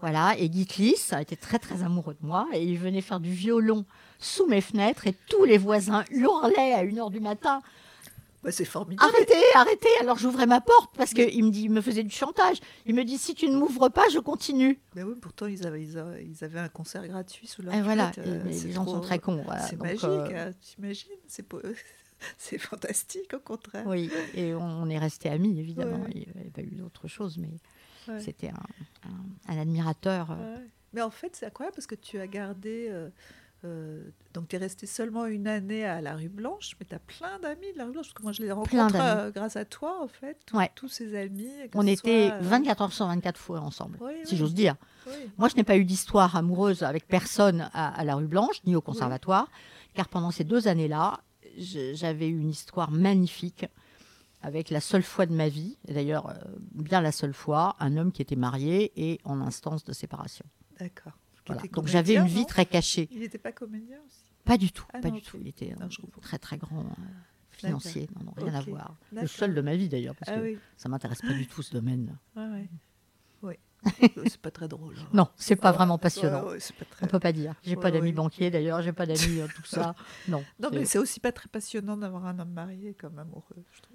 Voilà, 0.00 0.36
et 0.36 0.50
Guy 0.50 0.66
Clis 0.66 1.10
était 1.18 1.36
très 1.36 1.58
très 1.60 1.82
amoureux 1.84 2.14
de 2.20 2.26
moi 2.26 2.48
et 2.52 2.64
il 2.64 2.76
venait 2.76 3.00
faire 3.00 3.20
du 3.20 3.30
violon 3.30 3.86
sous 4.18 4.46
mes 4.46 4.60
fenêtres 4.60 5.06
et 5.06 5.14
tous 5.30 5.44
les 5.44 5.58
voisins 5.58 6.04
hurlaient 6.10 6.72
à 6.74 6.84
1h 6.84 7.08
du 7.10 7.20
matin 7.20 7.62
Bah, 8.42 8.50
c'est 8.50 8.64
formidable. 8.64 9.08
Arrêtez, 9.14 9.34
arrêtez 9.54 9.88
Alors 10.00 10.18
j'ouvrais 10.18 10.46
ma 10.46 10.60
porte 10.60 10.96
parce 10.96 11.14
qu'il 11.14 11.44
me, 11.44 11.50
dit, 11.50 11.62
il 11.64 11.70
me 11.70 11.80
faisait 11.80 12.02
du 12.02 12.10
chantage. 12.14 12.56
Il 12.86 12.94
me 12.94 13.04
dit 13.04 13.16
si 13.18 13.34
tu 13.34 13.48
ne 13.48 13.56
m'ouvres 13.56 13.88
pas, 13.88 14.08
je 14.08 14.18
continue. 14.18 14.80
Mais 14.96 15.04
oui, 15.04 15.14
pourtant 15.20 15.46
ils 15.46 15.64
avaient, 15.66 15.82
ils 15.82 15.96
avaient, 15.96 16.24
ils 16.24 16.42
avaient 16.44 16.58
un 16.58 16.68
concert 16.68 17.06
gratuit 17.06 17.46
sous 17.46 17.62
leur 17.62 17.72
Et 17.74 17.82
voilà, 17.82 18.10
et- 18.16 18.20
euh, 18.20 18.42
les 18.44 18.72
gens 18.72 18.84
sont 18.84 19.00
très 19.00 19.18
cons. 19.20 19.42
voilà. 19.44 19.62
C'est 19.68 19.76
magique, 19.80 20.02
euh, 20.04 20.48
hein, 20.48 20.52
t'imagines 20.60 21.08
C'est 22.38 22.58
fantastique 22.58 23.32
au 23.34 23.40
contraire. 23.40 23.84
Oui, 23.86 24.10
et 24.34 24.54
on, 24.54 24.88
est 24.88 24.98
resté 24.98 25.28
amis, 25.28 25.58
évidemment. 25.58 26.04
Ouais. 26.04 26.10
Il 26.14 26.20
n'y 26.20 26.26
avait 26.40 26.50
pas 26.50 26.62
eu 26.62 26.74
d'autre 26.74 27.08
chose, 27.08 27.38
mais 27.38 27.50
Ouais. 28.08 28.20
c'était 28.20 28.48
un, 28.48 29.08
un- 29.08 29.52
un 29.54 29.60
admirateur. 29.60 30.30
euh, 30.32 30.56
Ouais. 30.56 30.62
Mais 30.94 31.02
en 31.02 31.10
fait, 31.10 31.34
c'est 31.36 31.46
incroyable 31.46 31.74
parce 31.76 31.86
que 31.86 31.94
tu 31.94 32.18
as 32.18 32.26
gardé. 32.26 32.88
euh, 32.90 33.08
euh, 33.64 34.02
donc, 34.34 34.48
tu 34.48 34.56
es 34.56 34.58
resté 34.58 34.86
seulement 34.86 35.26
une 35.26 35.46
année 35.46 35.84
à 35.84 36.00
la 36.00 36.14
rue 36.16 36.28
Blanche, 36.28 36.74
mais 36.80 36.86
tu 36.86 36.94
as 36.94 36.98
plein 36.98 37.38
d'amis 37.38 37.72
de 37.72 37.78
la 37.78 37.84
rue 37.86 37.92
Blanche. 37.92 38.06
Parce 38.06 38.14
que 38.14 38.22
moi, 38.22 38.32
je 38.32 38.42
les 38.42 38.50
rencontre 38.52 38.96
euh, 38.96 39.30
grâce 39.30 39.56
à 39.56 39.64
toi, 39.64 40.02
en 40.02 40.08
fait. 40.08 40.38
Ouais. 40.52 40.70
Tous 40.74 40.88
ces 40.88 41.14
amis. 41.16 41.48
On 41.74 41.86
était 41.86 42.28
soit, 42.28 42.36
euh, 42.36 42.40
24 42.42 42.82
heures 42.82 42.92
sur 42.92 43.06
24 43.06 43.38
fois 43.38 43.60
ensemble, 43.60 43.98
Oui, 44.00 44.12
si 44.24 44.32
oui. 44.32 44.38
j'ose 44.38 44.54
dire. 44.54 44.74
oui. 45.06 45.12
Moi, 45.38 45.48
je 45.48 45.56
n'ai 45.56 45.64
pas 45.64 45.76
eu 45.76 45.84
d'histoire 45.84 46.34
amoureuse 46.36 46.82
avec 46.82 47.06
personne 47.06 47.68
à, 47.72 47.88
à 47.94 48.04
la 48.04 48.14
rue 48.16 48.26
Blanche, 48.26 48.62
ni 48.64 48.74
au 48.74 48.80
conservatoire, 48.80 49.48
car 49.94 50.08
pendant 50.08 50.30
ces 50.30 50.44
deux 50.44 50.66
années-là, 50.68 51.20
j'avais 51.58 52.28
eu 52.28 52.38
une 52.40 52.50
histoire 52.50 52.90
magnifique 52.90 53.66
avec 54.40 54.70
la 54.70 54.80
seule 54.80 55.02
fois 55.04 55.26
de 55.26 55.34
ma 55.34 55.48
vie, 55.48 55.76
d'ailleurs 55.86 56.34
bien 56.74 57.00
la 57.00 57.12
seule 57.12 57.34
fois, 57.34 57.76
un 57.78 57.96
homme 57.96 58.10
qui 58.10 58.22
était 58.22 58.34
marié 58.34 58.90
et 58.96 59.20
en 59.24 59.40
instance 59.40 59.84
de 59.84 59.92
séparation. 59.92 60.44
D'accord. 60.80 61.12
Voilà. 61.46 61.62
Donc 61.72 61.86
j'avais 61.88 62.16
une 62.16 62.26
vie 62.26 62.46
très 62.46 62.66
cachée. 62.66 63.08
Il 63.10 63.20
n'était 63.20 63.38
pas 63.38 63.52
comédien 63.52 63.98
aussi? 64.06 64.24
Pas 64.44 64.56
du 64.58 64.72
tout, 64.72 64.84
Ah 64.92 65.00
pas 65.00 65.08
non, 65.08 65.14
du 65.16 65.22
tout. 65.22 65.38
Il 65.40 65.48
était 65.48 65.74
Non, 65.78 65.86
un 65.86 65.88
comprends. 65.88 66.20
très 66.20 66.38
très 66.38 66.56
grand 66.58 66.80
euh, 66.80 66.84
financier, 67.50 68.08
non, 68.18 68.24
non, 68.26 68.32
rien 68.36 68.54
à 68.54 68.60
voir. 68.60 68.96
Le 69.12 69.26
seul 69.26 69.54
de 69.54 69.60
ma 69.60 69.76
vie 69.76 69.88
d'ailleurs, 69.88 70.14
parce 70.16 70.30
Ah 70.32 70.38
que 70.38 70.42
oui, 70.42 70.58
ça 70.76 70.88
m'intéresse 70.88 71.20
pas 71.20 71.32
du 71.32 71.46
tout 71.46 71.62
ce 71.62 71.72
domaine. 71.72 72.18
ouais, 72.36 72.46
ouais. 72.48 72.68
Oui. 73.42 73.54
c'est 74.28 74.38
pas 74.40 74.52
très 74.52 74.68
drôle. 74.68 74.94
hein. 74.96 75.08
Non, 75.12 75.28
c'est 75.36 75.56
pas 75.56 75.70
Ouais, 75.70 75.76
vraiment 75.76 75.94
ouais, 75.94 76.00
passionnant. 76.00 76.44
ouais, 76.46 76.58
pas 76.78 76.84
très- 76.84 77.04
On 77.04 77.08
peut 77.08 77.18
pas 77.18 77.32
dire. 77.32 77.54
J'ai 77.64 77.74
Ouais, 77.74 77.82
pas 77.82 77.90
d'amis 77.90 78.06
ouais. 78.06 78.12
banquiers 78.12 78.50
d'ailleurs, 78.50 78.80
j'ai 78.82 78.92
pas 78.92 79.06
d'amis 79.06 79.40
euh, 79.40 79.48
tout 79.56 79.64
ça. 79.64 79.96
Non. 80.28 80.44
Non, 80.60 80.68
mais 80.72 80.84
c'est 80.84 80.98
aussi 80.98 81.18
pas 81.18 81.32
très 81.32 81.48
passionnant 81.48 81.96
d'avoir 81.96 82.26
un 82.26 82.38
homme 82.38 82.52
marié 82.52 82.94
comme 82.94 83.18
amoureux, 83.18 83.64
je 83.72 83.80
trouve. 83.82 83.91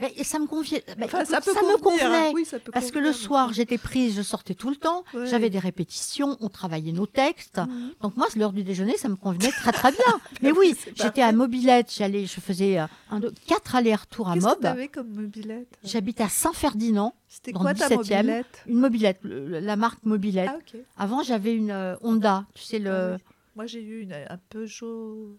Mais 0.00 0.24
ça 0.24 0.38
me 0.38 0.46
conviait. 0.46 0.82
mais 0.98 1.04
Enfin, 1.06 1.22
écoute, 1.24 1.44
peut 1.44 1.52
me 1.52 1.74
hein. 1.74 1.78
convenait. 1.82 2.32
Oui, 2.32 2.44
ça 2.44 2.58
peut 2.58 2.72
Parce 2.72 2.90
que 2.90 2.98
le 2.98 3.12
soir, 3.12 3.52
j'étais 3.52 3.76
prise, 3.78 4.16
je 4.16 4.22
sortais 4.22 4.54
tout 4.54 4.70
le 4.70 4.76
temps. 4.76 5.04
Ouais. 5.14 5.26
J'avais 5.26 5.50
des 5.50 5.58
répétitions, 5.58 6.36
on 6.40 6.48
travaillait 6.48 6.92
nos 6.92 7.06
textes. 7.06 7.58
Mhm. 7.58 7.92
Donc 8.00 8.16
moi, 8.16 8.26
l'heure 8.36 8.52
du 8.52 8.62
déjeuner, 8.64 8.96
ça 8.96 9.08
me 9.08 9.16
convenait 9.16 9.50
très 9.52 9.72
très 9.72 9.90
bien. 9.92 10.20
Mais 10.42 10.52
oui, 10.52 10.74
j'étais 10.94 11.22
à. 11.22 11.32
Mobilette, 11.32 11.92
j'allais, 11.96 12.26
je 12.26 12.40
faisais 12.40 12.78
euh, 12.78 12.86
un, 13.10 13.20
deux, 13.20 13.32
quatre 13.46 13.74
allers-retours 13.76 14.28
à 14.28 14.34
Qu'est-ce 14.34 14.44
que 14.44 14.50
Mob. 14.50 14.60
t'avais 14.60 14.88
comme 14.88 15.08
mobilette 15.08 15.68
J'habitais 15.84 16.22
à 16.24 16.28
Saint-Ferdinand, 16.28 17.14
C'était 17.28 17.52
quoi 17.52 17.72
le 17.72 17.78
ta 17.78 17.88
17e? 17.88 17.96
mobilette? 17.96 18.62
Une 18.66 18.78
mobilette, 18.78 19.18
le- 19.22 19.60
la 19.60 19.76
marque 19.76 20.04
Mobilette. 20.04 20.50
Ah, 20.52 20.58
ok. 20.58 20.80
Avant, 20.98 21.22
j'avais 21.22 21.54
une 21.54 21.70
euh, 21.70 21.96
Honda, 22.02 22.46
tu 22.54 22.62
sais, 22.62 22.78
le... 22.78 22.90
Ah. 23.14 23.18
Moi, 23.56 23.66
j'ai 23.66 23.80
eu 23.82 24.02
une, 24.02 24.12
un 24.12 24.38
Peugeot 24.50 25.36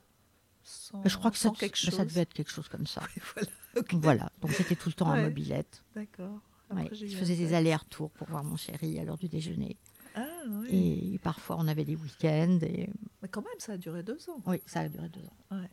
sans, 0.64 1.02
je 1.06 1.18
crois 1.18 1.32
que 1.32 1.38
ça, 1.38 1.50
ça 1.74 2.06
devait 2.06 2.22
être 2.22 2.34
quelque 2.34 2.52
chose 2.52 2.68
comme 2.70 2.86
ça. 2.88 3.02
Et 3.18 3.22
voilà, 3.34 3.50
Voilà, 3.92 4.30
donc 4.42 4.52
j'étais 4.52 4.76
tout 4.76 4.90
le 4.90 4.94
temps 4.94 5.10
à 5.10 5.16
Ouais. 5.16 5.24
Mobilette. 5.24 5.84
D'accord. 5.96 6.40
Ouais, 6.74 6.90
Je 6.94 7.06
faisais 7.18 7.36
des 7.36 7.54
allers-retours 7.54 8.12
pour 8.12 8.28
voir 8.30 8.44
mon 8.44 8.56
chéri 8.56 8.98
à 9.00 9.04
l'heure 9.04 9.18
du 9.18 9.28
déjeuner. 9.28 9.78
Ah, 10.16 10.26
oui. 10.48 11.14
Et 11.16 11.20
parfois, 11.20 11.58
on 11.60 11.68
avait 11.68 11.86
des 11.86 11.96
week-ends. 11.96 12.60
Et... 12.62 12.90
Mais 13.22 13.28
quand 13.30 13.42
même, 13.42 13.60
ça 13.60 13.74
a 13.74 13.78
duré 13.78 14.04
deux 14.04 14.30
ans. 14.30 14.42
Oui, 14.46 14.62
ça 14.66 14.82
a 14.82 14.90
duré 14.90 15.10
deux 15.10 15.22
ans. 15.22 15.38
Ouais. 15.58 15.70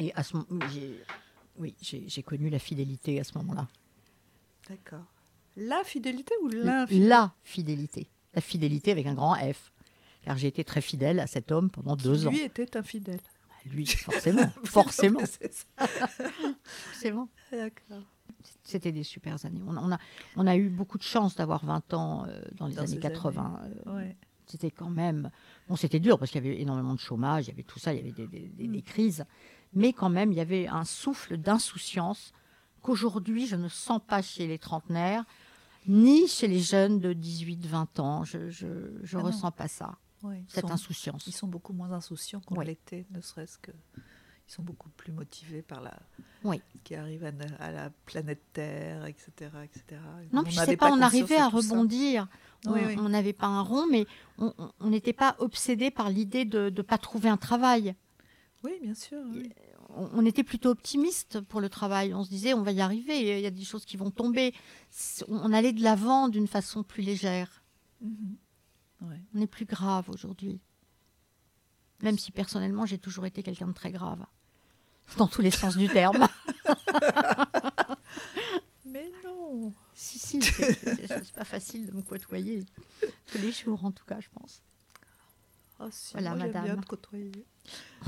Et 0.00 0.12
à 0.14 0.22
ce 0.22 0.36
moment, 0.36 0.46
j'ai, 0.72 1.00
oui, 1.56 1.74
j'ai, 1.80 2.08
j'ai 2.08 2.22
connu 2.22 2.50
la 2.50 2.58
fidélité 2.58 3.18
à 3.20 3.24
ce 3.24 3.36
moment-là. 3.38 3.66
D'accord. 4.68 5.04
La 5.56 5.82
fidélité 5.84 6.34
ou 6.42 6.48
l'infidélité 6.48 7.08
La 7.08 7.34
fidélité. 7.42 8.08
La 8.34 8.40
fidélité 8.40 8.90
avec 8.92 9.06
un 9.06 9.14
grand 9.14 9.34
F. 9.34 9.72
Car 10.22 10.36
j'ai 10.36 10.48
été 10.48 10.62
très 10.62 10.80
fidèle 10.80 11.18
à 11.20 11.26
cet 11.26 11.50
homme 11.50 11.70
pendant 11.70 11.96
deux 11.96 12.26
ans. 12.26 12.30
Lui 12.30 12.40
était 12.40 12.76
infidèle. 12.76 13.20
Lui, 13.70 13.86
forcément. 13.86 14.50
forcément. 14.64 15.20
C'est 15.24 15.52
ça. 15.52 15.86
forcément. 16.64 17.28
D'accord. 17.52 18.02
C'était 18.62 18.92
des 18.92 19.02
super 19.02 19.36
années. 19.44 19.60
On, 19.66 19.76
on 19.76 19.92
a, 19.92 19.98
on 20.36 20.46
a 20.46 20.56
eu 20.56 20.68
beaucoup 20.68 20.98
de 20.98 21.02
chance 21.02 21.34
d'avoir 21.36 21.64
20 21.64 21.94
ans 21.94 22.24
euh, 22.26 22.40
dans 22.56 22.66
les 22.66 22.74
Dans 22.74 22.82
années 22.82 22.92
ces 22.94 22.98
80. 23.00 23.60
euh, 23.86 23.94
Ouais. 23.96 24.16
c'était 24.46 24.70
quand 24.70 24.90
même. 24.90 25.30
Bon, 25.68 25.76
c'était 25.76 26.00
dur 26.00 26.18
parce 26.18 26.30
qu'il 26.30 26.44
y 26.44 26.48
avait 26.48 26.60
énormément 26.60 26.94
de 26.94 27.00
chômage, 27.00 27.46
il 27.46 27.48
y 27.48 27.52
avait 27.52 27.62
tout 27.62 27.78
ça, 27.78 27.92
il 27.92 27.96
y 27.96 28.00
avait 28.00 28.12
des, 28.12 28.26
des- 28.26 28.48
des- 28.48 28.68
Mm. 28.68 28.72
des 28.72 28.82
crises. 28.82 29.24
Mais 29.74 29.92
quand 29.92 30.08
même, 30.08 30.32
il 30.32 30.38
y 30.38 30.40
avait 30.40 30.66
un 30.66 30.84
souffle 30.84 31.36
d'insouciance 31.36 32.32
qu'aujourd'hui, 32.82 33.46
je 33.46 33.56
ne 33.56 33.68
sens 33.68 34.00
pas 34.06 34.22
chez 34.22 34.46
les 34.46 34.58
trentenaires, 34.58 35.24
ni 35.86 36.26
chez 36.28 36.46
les 36.48 36.60
jeunes 36.60 37.00
de 37.00 37.12
18-20 37.12 38.00
ans. 38.00 38.24
Je 38.24 38.38
ne 38.38 39.02
Ah 39.12 39.16
non. 39.16 39.22
ressens 39.24 39.50
pas 39.52 39.68
ça, 39.68 39.96
Cette 40.48 40.66
sont- 40.66 40.70
insouciance. 40.72 41.26
Ils 41.26 41.32
sont 41.34 41.46
beaucoup 41.48 41.72
moins 41.72 41.92
insouciants 41.92 42.40
qu'on 42.40 42.56
Ouais. 42.56 42.64
l'était, 42.64 43.06
ne 43.10 43.20
serait-ce 43.20 43.58
que. 43.58 43.70
Ils 44.48 44.52
sont 44.52 44.62
beaucoup 44.62 44.88
plus 44.90 45.12
motivés 45.12 45.60
par 45.62 45.80
la. 45.82 45.94
Oui. 46.44 46.62
qui 46.84 46.94
arrive 46.94 47.24
à, 47.58 47.70
la 47.72 47.90
planète 48.06 48.40
Terre, 48.52 49.04
etc. 49.06 49.30
etc. 49.64 50.00
Non, 50.32 50.42
On 50.46 50.50
je 50.50 50.56
n'avait 50.56 50.72
sais 50.72 50.76
pas, 50.76 50.90
on 50.92 51.00
arrivait 51.02 51.36
à 51.36 51.48
rebondir. 51.48 52.28
On 52.64 52.72
Oui, 52.72 52.80
oui. 52.86 52.96
on 52.98 53.08
n'avait 53.08 53.32
pas 53.32 53.46
un 53.48 53.60
rond, 53.60 53.86
mais 53.90 54.06
on 54.38 54.52
n'était 54.88 55.12
pas 55.12 55.34
obsédé 55.40 55.90
par 55.90 56.08
l'idée 56.10 56.44
de 56.44 56.70
ne 56.74 56.82
pas 56.82 56.96
trouver 56.96 57.28
un 57.28 57.36
travail. 57.36 57.94
Oui, 58.64 58.72
bien 58.80 58.94
sûr. 58.94 59.18
oui. 59.32 59.50
on 59.90 60.24
était 60.26 60.44
plutôt 60.44 60.68
optimiste 60.70 61.40
pour 61.40 61.60
le 61.60 61.68
travail. 61.68 62.14
On 62.14 62.22
se 62.24 62.28
disait, 62.30 62.54
on 62.54 62.62
va 62.62 62.72
y 62.72 62.80
arriver, 62.80 63.38
il 63.38 63.40
y 63.42 63.46
a 63.46 63.50
des 63.50 63.64
choses 63.64 63.84
qui 63.84 63.96
vont 63.96 64.10
tomber. 64.10 64.54
On 65.28 65.52
allait 65.52 65.72
de 65.72 65.82
l'avant 65.82 66.28
d'une 66.28 66.46
façon 66.46 66.82
plus 66.84 67.02
légère. 67.02 67.62
Mhm. 68.00 68.36
Ouais. 69.00 69.20
On 69.34 69.40
est 69.40 69.46
plus 69.46 69.64
grave 69.64 70.08
aujourd'hui. 70.10 70.60
Même 72.02 72.18
si 72.18 72.30
personnellement, 72.32 72.86
j'ai 72.86 72.98
toujours 72.98 73.26
été 73.26 73.42
quelqu'un 73.42 73.68
de 73.68 73.72
très 73.72 73.90
grave. 73.90 74.24
Dans 75.16 75.26
tous 75.28 75.40
les 75.42 75.50
sens 75.50 75.76
du 75.76 75.88
terme. 75.88 76.28
Mais 78.84 79.10
non 79.24 79.72
si, 79.94 80.18
si, 80.18 80.40
c'est 80.42 81.32
pas 81.34 81.44
facile 81.44 81.86
de 81.86 81.92
me 81.92 82.02
côtoyer. 82.02 82.64
Tous 83.26 83.38
les 83.38 83.52
jours, 83.52 83.84
en 83.84 83.90
tout 83.90 84.04
cas, 84.04 84.20
je 84.20 84.28
pense. 84.32 84.62
Oh, 85.80 85.88
si, 85.90 86.12
Voilà, 86.12 86.30
moi, 86.30 86.38
j'aime 86.40 86.50
bien 86.52 86.62
madame. 86.62 86.80
te 86.84 86.88
côtoyer. 86.88 87.46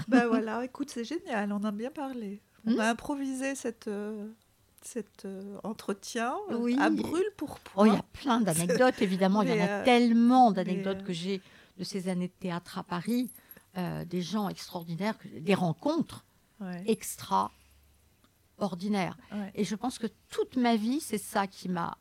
ben 0.08 0.26
voilà, 0.26 0.64
écoute, 0.64 0.90
c'est 0.90 1.04
génial, 1.04 1.52
on 1.52 1.62
a 1.64 1.72
bien 1.72 1.90
parlé. 1.90 2.40
On 2.66 2.74
Hmm 2.74 2.80
a 2.80 2.90
improvisé 2.90 3.54
cette, 3.54 3.88
euh, 3.88 4.28
cet 4.82 5.24
euh, 5.24 5.58
entretien 5.62 6.34
Oui. 6.50 6.76
à 6.80 6.90
brûle 6.90 7.30
pour 7.36 7.58
Oh, 7.76 7.84
il 7.86 7.92
y 7.92 7.96
a 7.96 8.02
plein 8.12 8.40
d'anecdotes, 8.40 9.00
évidemment. 9.02 9.42
Il 9.42 9.48
y 9.50 9.52
en 9.52 9.64
a 9.64 9.68
euh, 9.80 9.84
tellement 9.84 10.50
d'anecdotes 10.52 10.98
mais, 10.98 11.02
euh, 11.02 11.06
que 11.06 11.12
j'ai 11.12 11.40
de 11.78 11.84
ces 11.84 12.08
années 12.08 12.28
de 12.28 12.32
théâtre 12.40 12.78
à 12.78 12.82
Paris. 12.82 13.30
euh, 13.76 14.04
des 14.04 14.20
gens 14.20 14.48
extraordinaires, 14.48 15.16
que- 15.16 15.28
des 15.28 15.54
rencontres 15.54 16.24
Ouais, 16.60 16.82
extraordinaires. 18.58 19.16
ouais. 19.32 19.52
Et 19.54 19.62
je 19.64 19.76
pense 19.76 19.96
que 19.98 20.08
toute 20.28 20.56
ma 20.56 20.74
vie, 20.76 20.98
c'est 21.00 21.18
ça 21.18 21.46
qui 21.46 21.68
m'a 21.68 21.96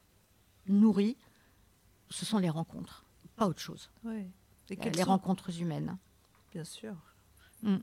nourri. 0.67 1.15
Ce 2.09 2.25
sont 2.25 2.39
les 2.39 2.49
rencontres, 2.49 3.03
pas 3.35 3.45
autre 3.47 3.59
chose. 3.59 3.91
Ouais. 4.03 4.27
Et 4.71 4.75
les 4.89 5.03
sont- 5.03 5.09
rencontres 5.09 5.61
humaines. 5.61 5.95
Bien 6.51 6.63
sûr. 6.63 6.95
Mm. 7.61 7.77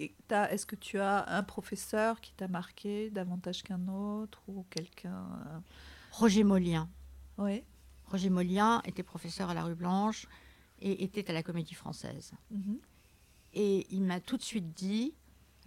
Est-ce 0.00 0.66
que 0.66 0.76
tu 0.76 0.98
as 0.98 1.28
un 1.28 1.42
professeur 1.42 2.20
qui 2.20 2.32
t'a 2.32 2.48
marqué 2.48 3.10
davantage 3.10 3.62
qu'un 3.62 3.88
autre 3.88 4.42
ou 4.48 4.64
quelqu'un 4.70 5.28
euh, 5.46 5.58
Roger 6.12 6.44
Molien. 6.44 6.88
Oui. 7.38 7.62
Roger 8.06 8.30
Molien 8.30 8.82
était 8.84 9.02
professeur 9.02 9.50
à 9.50 9.54
la 9.54 9.64
rue 9.64 9.74
Blanche 9.74 10.26
et 10.80 11.04
était 11.04 11.28
à 11.30 11.32
la 11.32 11.42
Comédie 11.42 11.74
Française. 11.74 12.32
Mhm. 12.50 12.78
Et 13.54 13.86
il 13.90 14.02
m'a 14.02 14.20
tout 14.20 14.36
de 14.36 14.42
suite 14.42 14.74
dit, 14.74 15.14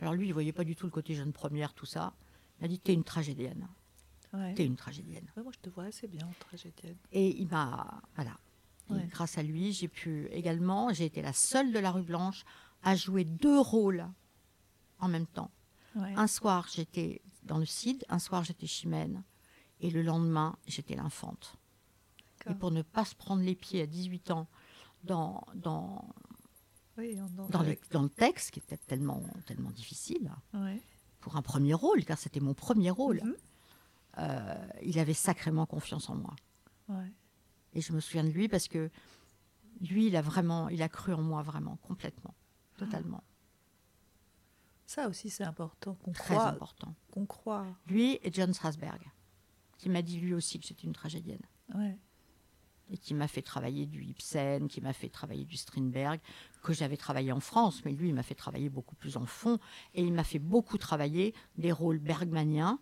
alors 0.02 0.14
lui, 0.14 0.28
il 0.28 0.34
voyait 0.34 0.54
pas 0.54 0.64
du 0.64 0.76
tout 0.76 0.86
le 0.86 0.92
côté 0.92 1.16
jeune 1.16 1.34
première, 1.34 1.74
tout 1.74 1.86
ça. 1.86 2.14
Il 2.60 2.64
m'a 2.64 2.68
dit, 2.68 2.80
t'es 2.80 2.94
une 2.94 3.04
tragédienne. 3.04 3.68
Ouais. 4.34 4.54
T'es 4.54 4.66
une 4.66 4.76
tragédienne. 4.76 5.26
Ouais, 5.36 5.44
moi, 5.44 5.52
je 5.54 5.60
te 5.60 5.74
vois 5.74 5.86
assez 5.86 6.08
bien 6.08 6.28
en 6.28 6.34
tragédienne. 6.40 6.98
Et 7.12 7.40
il 7.40 7.48
m'a, 7.48 8.02
voilà. 8.16 8.38
Et 8.96 9.06
grâce 9.08 9.38
à 9.38 9.44
lui, 9.44 9.74
j'ai 9.74 9.90
pu 9.90 10.28
également, 10.32 10.94
j'ai 10.94 11.06
été 11.06 11.22
la 11.22 11.34
seule 11.34 11.74
de 11.74 11.80
la 11.80 11.92
rue 11.92 12.04
Blanche 12.04 12.46
à 12.84 12.96
jouer 12.96 13.24
deux 13.24 13.60
rôles 13.60 14.08
en 15.00 15.08
même 15.08 15.28
temps. 15.28 15.52
Ouais. 15.96 16.14
Un 16.16 16.28
soir, 16.28 16.68
j'étais 16.74 17.22
dans 17.44 17.58
le 17.58 17.66
Cid, 17.66 18.04
un 18.10 18.20
soir, 18.20 18.44
j'étais 18.44 18.68
Chimène, 18.68 19.24
et 19.80 19.90
le 19.90 20.02
lendemain, 20.02 20.58
j'étais 20.68 20.96
l'infante. 20.96 21.56
Et 22.50 22.54
pour 22.54 22.72
ne 22.72 22.82
pas 22.82 23.04
se 23.04 23.14
prendre 23.16 23.42
les 23.44 23.56
pieds 23.56 23.82
à 23.82 23.88
18 23.88 24.32
ans 24.32 24.48
dans, 25.04 25.44
dans, 25.56 26.06
Oui, 26.98 27.20
en- 27.22 27.28
dans, 27.50 27.62
le 28.04 28.10
texte, 28.10 28.52
qui 28.52 28.60
était 28.60 28.78
tellement, 28.78 29.22
tellement 29.46 29.72
difficile, 29.72 30.32
Ouais. 30.54 30.82
pour 31.20 31.36
un 31.36 31.42
premier 31.42 31.74
rôle, 31.74 32.06
car 32.06 32.18
c'était 32.18 32.40
mon 32.40 32.54
premier 32.54 32.90
rôle, 32.90 33.22
Mhm. 33.24 33.36
euh, 34.20 34.68
il 34.84 34.98
avait 35.00 35.14
sacrément 35.14 35.66
confiance 35.66 36.10
en 36.10 36.16
moi. 36.16 36.36
Ouais. 36.88 37.12
Et 37.74 37.82
je 37.82 37.92
me 37.92 38.00
souviens 38.00 38.24
de 38.24 38.30
lui 38.30 38.48
parce 38.48 38.68
que 38.70 38.90
lui, 39.82 40.08
il 40.08 40.16
a 40.16 40.22
vraiment, 40.22 40.70
il 40.70 40.82
a 40.82 40.90
cru 40.90 41.14
en 41.14 41.22
moi 41.22 41.42
vraiment, 41.44 41.76
complètement, 41.84 42.34
totalement. 42.78 43.24
Ça 44.86 45.10
aussi, 45.10 45.30
c'est 45.30 45.44
important 45.44 45.96
qu'on 45.96 46.14
Très 46.14 46.36
croit. 46.36 46.48
important. 46.48 46.96
Qu'on 47.12 47.26
croit. 47.26 47.66
Lui 47.88 48.20
et 48.24 48.32
John 48.32 48.54
Strasberg, 48.54 49.02
qui 49.78 49.90
m'a 49.90 50.02
dit 50.02 50.20
lui 50.20 50.34
aussi 50.34 50.60
que 50.60 50.66
j'étais 50.66 50.84
une 50.88 50.94
tragédienne. 50.94 51.42
Ouais. 51.76 51.98
Et 52.90 52.98
qui 52.98 53.14
m'a 53.14 53.28
fait 53.28 53.42
travailler 53.42 53.86
du 53.86 54.02
Ibsen, 54.06 54.70
qui 54.70 54.80
m'a 54.80 54.94
fait 54.94 55.10
travailler 55.10 55.44
du 55.44 55.58
Strindberg, 55.58 56.22
que 56.64 56.72
j'avais 56.72 56.96
travaillé 56.96 57.34
en 57.34 57.42
France, 57.42 57.84
mais 57.84 57.92
lui, 57.92 58.08
il 58.08 58.16
m'a 58.16 58.24
fait 58.24 58.34
travailler 58.36 58.70
beaucoup 58.70 58.96
plus 58.96 59.18
en 59.18 59.26
fond. 59.26 59.60
Et 59.94 60.02
il 60.04 60.14
m'a 60.14 60.24
fait 60.24 60.40
beaucoup 60.40 60.78
travailler 60.78 61.34
des 61.58 61.74
rôles 61.74 62.00
bergmaniens. 62.00 62.80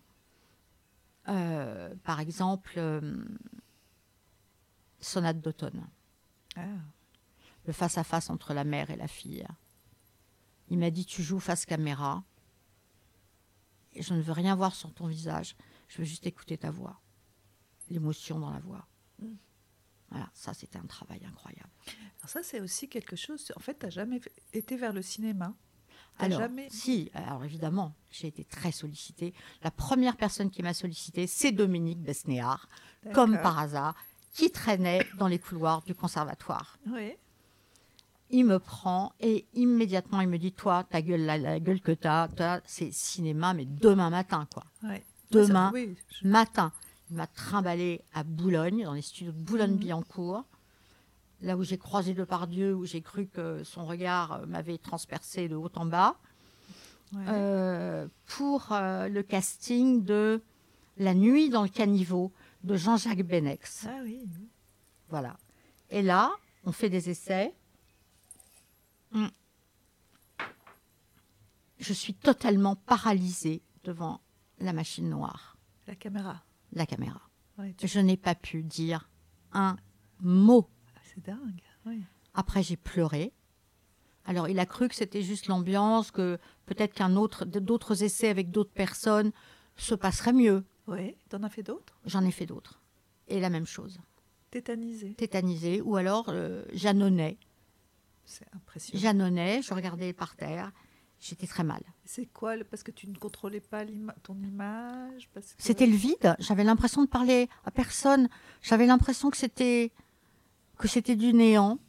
Euh, 1.27 1.95
par 2.03 2.19
exemple, 2.19 2.73
euh, 2.77 3.25
Sonate 4.99 5.41
d'automne. 5.41 5.87
Ah. 6.55 6.61
le 7.65 7.73
face-à-face 7.73 8.29
entre 8.29 8.53
la 8.53 8.63
mère 8.63 8.91
et 8.91 8.95
la 8.95 9.07
fille. 9.07 9.45
Il 10.69 10.79
m'a 10.79 10.89
dit, 10.89 11.05
tu 11.05 11.23
joues 11.23 11.39
face 11.39 11.65
caméra. 11.65 12.23
Et 13.93 14.01
je 14.01 14.13
ne 14.13 14.21
veux 14.21 14.33
rien 14.33 14.55
voir 14.55 14.75
sur 14.75 14.93
ton 14.93 15.07
visage. 15.07 15.55
Je 15.87 15.99
veux 15.99 16.03
juste 16.03 16.25
écouter 16.25 16.57
ta 16.57 16.71
voix. 16.71 16.99
L'émotion 17.89 18.39
dans 18.39 18.51
la 18.51 18.59
voix. 18.59 18.87
Voilà, 20.09 20.29
ça 20.33 20.53
c'était 20.53 20.77
un 20.77 20.85
travail 20.85 21.25
incroyable. 21.25 21.69
Alors 22.19 22.29
ça, 22.29 22.43
c'est 22.43 22.61
aussi 22.61 22.87
quelque 22.87 23.15
chose. 23.15 23.51
En 23.55 23.59
fait, 23.59 23.79
tu 23.79 23.85
n'as 23.85 23.91
jamais 23.91 24.21
été 24.53 24.77
vers 24.77 24.93
le 24.93 25.01
cinéma? 25.01 25.55
Alors, 26.17 26.39
jamais. 26.39 26.69
si, 26.69 27.11
alors 27.13 27.43
évidemment, 27.43 27.93
j'ai 28.09 28.27
été 28.27 28.45
très 28.45 28.71
sollicitée. 28.71 29.33
La 29.61 29.71
première 29.71 30.15
personne 30.15 30.49
qui 30.49 30.63
m'a 30.63 30.73
sollicitée, 30.73 31.27
c'est 31.27 31.51
Dominique 31.51 32.01
Besnéard, 32.01 32.69
comme 33.13 33.37
par 33.41 33.59
hasard, 33.59 33.95
qui 34.33 34.51
traînait 34.51 35.05
dans 35.17 35.27
les 35.27 35.39
couloirs 35.39 35.81
du 35.83 35.93
conservatoire. 35.93 36.77
Oui. 36.87 37.13
Il 38.31 38.45
me 38.45 38.57
prend 38.59 39.13
et 39.19 39.45
immédiatement 39.53 40.21
il 40.21 40.27
me 40.27 40.37
dit 40.37 40.51
toi 40.51 40.83
ta 40.89 41.01
gueule 41.01 41.21
la, 41.21 41.37
la 41.37 41.59
gueule 41.59 41.79
que 41.81 41.91
t'as 41.91 42.27
t'as, 42.27 42.61
c'est 42.65 42.91
cinéma 42.91 43.53
mais 43.53 43.65
demain 43.65 44.09
matin 44.09 44.47
quoi 44.53 44.63
Ouais. 44.83 45.03
Demain. 45.31 45.67
Ça, 45.69 45.71
oui. 45.73 45.95
je- 46.21 46.27
matin 46.27 46.71
il 47.11 47.17
m'a 47.17 47.27
trimballé 47.27 48.01
à 48.13 48.23
Boulogne 48.23 48.83
dans 48.83 48.93
les 48.93 49.01
studios 49.03 49.31
de 49.31 49.37
Boulogne-Billancourt 49.39 50.43
là 51.41 51.55
où 51.57 51.63
j'ai 51.63 51.77
croisé 51.77 52.13
Depardieu 52.13 52.73
où 52.73 52.85
j'ai 52.85 53.01
cru 53.01 53.27
que 53.27 53.63
son 53.63 53.85
regard 53.85 54.31
euh, 54.33 54.45
m'avait 54.47 54.77
transpercé 54.79 55.47
de 55.47 55.55
haut 55.55 55.71
en 55.75 55.85
bas 55.85 56.15
Ouais. 57.13 57.21
euh, 57.29 58.07
pour 58.25 58.69
euh, 58.71 59.07
le 59.07 59.21
casting 59.21 60.03
de 60.03 60.41
La 60.97 61.13
nuit 61.13 61.49
dans 61.49 61.61
le 61.61 61.69
caniveau 61.69 62.31
de 62.63 62.75
Jean-Jacques 62.75 63.21
Benex 63.23 63.85
Ah 63.87 63.99
oui. 64.03 64.25
Voilà. 65.09 65.37
Et 65.91 66.01
là, 66.01 66.31
on 66.65 66.71
fait 66.71 66.89
des 66.89 67.11
essais. 67.11 67.53
Mm. 69.15 69.27
Je 71.79 71.93
suis 71.93 72.13
totalement 72.13 72.75
paralysée 72.75 73.61
devant 73.83 74.21
la 74.59 74.73
machine 74.73 75.09
noire, 75.09 75.57
La 75.87 75.95
caméra. 75.95 76.43
la 76.73 76.85
caméra. 76.85 77.21
Ouais, 77.57 77.73
tu- 77.77 77.87
Je 77.87 77.99
n'ai 77.99 78.17
pas 78.17 78.35
pu 78.35 78.63
dire 78.63 79.09
un 79.51 79.75
mot. 80.21 80.69
Ah, 80.95 80.99
C'est 81.03 81.23
dingue. 81.25 81.61
Après, 82.33 82.63
j'ai 82.63 82.75
pleuré. 82.77 83.31
Alors, 84.25 84.49
il 84.49 84.59
a 84.59 84.65
cru 84.65 84.89
que 84.89 84.95
c'était 84.95 85.21
juste 85.21 85.47
l'ambiance, 85.47 86.11
que 86.11 86.39
peut-être 86.65 86.93
qu'un 86.93 87.15
autre, 87.15 87.45
d'autres 87.45 88.03
essais 88.03 88.27
avec 88.29 88.49
d'autres 88.51 88.73
personnes 88.73 89.31
se 89.77 89.93
passeraient 89.95 90.33
mieux. 90.33 90.65
Oui. 90.87 91.15
T'en 91.29 91.43
as 91.43 91.49
fait 91.49 91.63
d'autres? 91.63 91.97
J'en 92.05 92.23
ai 92.25 92.31
fait 92.31 92.45
d'autres. 92.45 92.81
Et 93.27 93.39
la 93.39 93.49
même 93.49 93.65
chose. 93.67 93.99
Tétanisé. 94.51 95.13
Tétanisée, 95.13 95.81
ou 95.81 95.95
alors 95.95 96.25
euh, 96.29 96.65
j'annonnais. 96.73 97.37
C'est 98.25 98.45
impressionnant. 98.55 99.01
J'annonnais, 99.01 99.61
je 99.61 99.73
regardais 99.73 100.13
par 100.13 100.35
terre. 100.35 100.71
J'étais 101.19 101.47
très 101.47 101.63
mal. 101.63 101.81
C'est 102.03 102.25
quoi 102.25 102.55
le- 102.55 102.63
Parce 102.65 102.83
que 102.83 102.91
tu 102.91 103.07
ne 103.07 103.15
contrôlais 103.15 103.61
pas 103.61 103.83
ton 104.21 104.35
image 104.43 105.29
que... 105.33 105.39
C'était 105.57 105.87
le 105.87 105.95
vide. 105.95 106.35
J'avais 106.39 106.63
l'impression 106.63 107.01
de 107.03 107.07
parler 107.07 107.49
à 107.63 107.71
personne. 107.71 108.27
J'avais 108.61 108.85
l'impression 108.85 109.29
que 109.29 109.37
c'était 109.37 109.91
que 110.77 110.87
c'était 110.89 111.15
du 111.15 111.33
néant. 111.33 111.79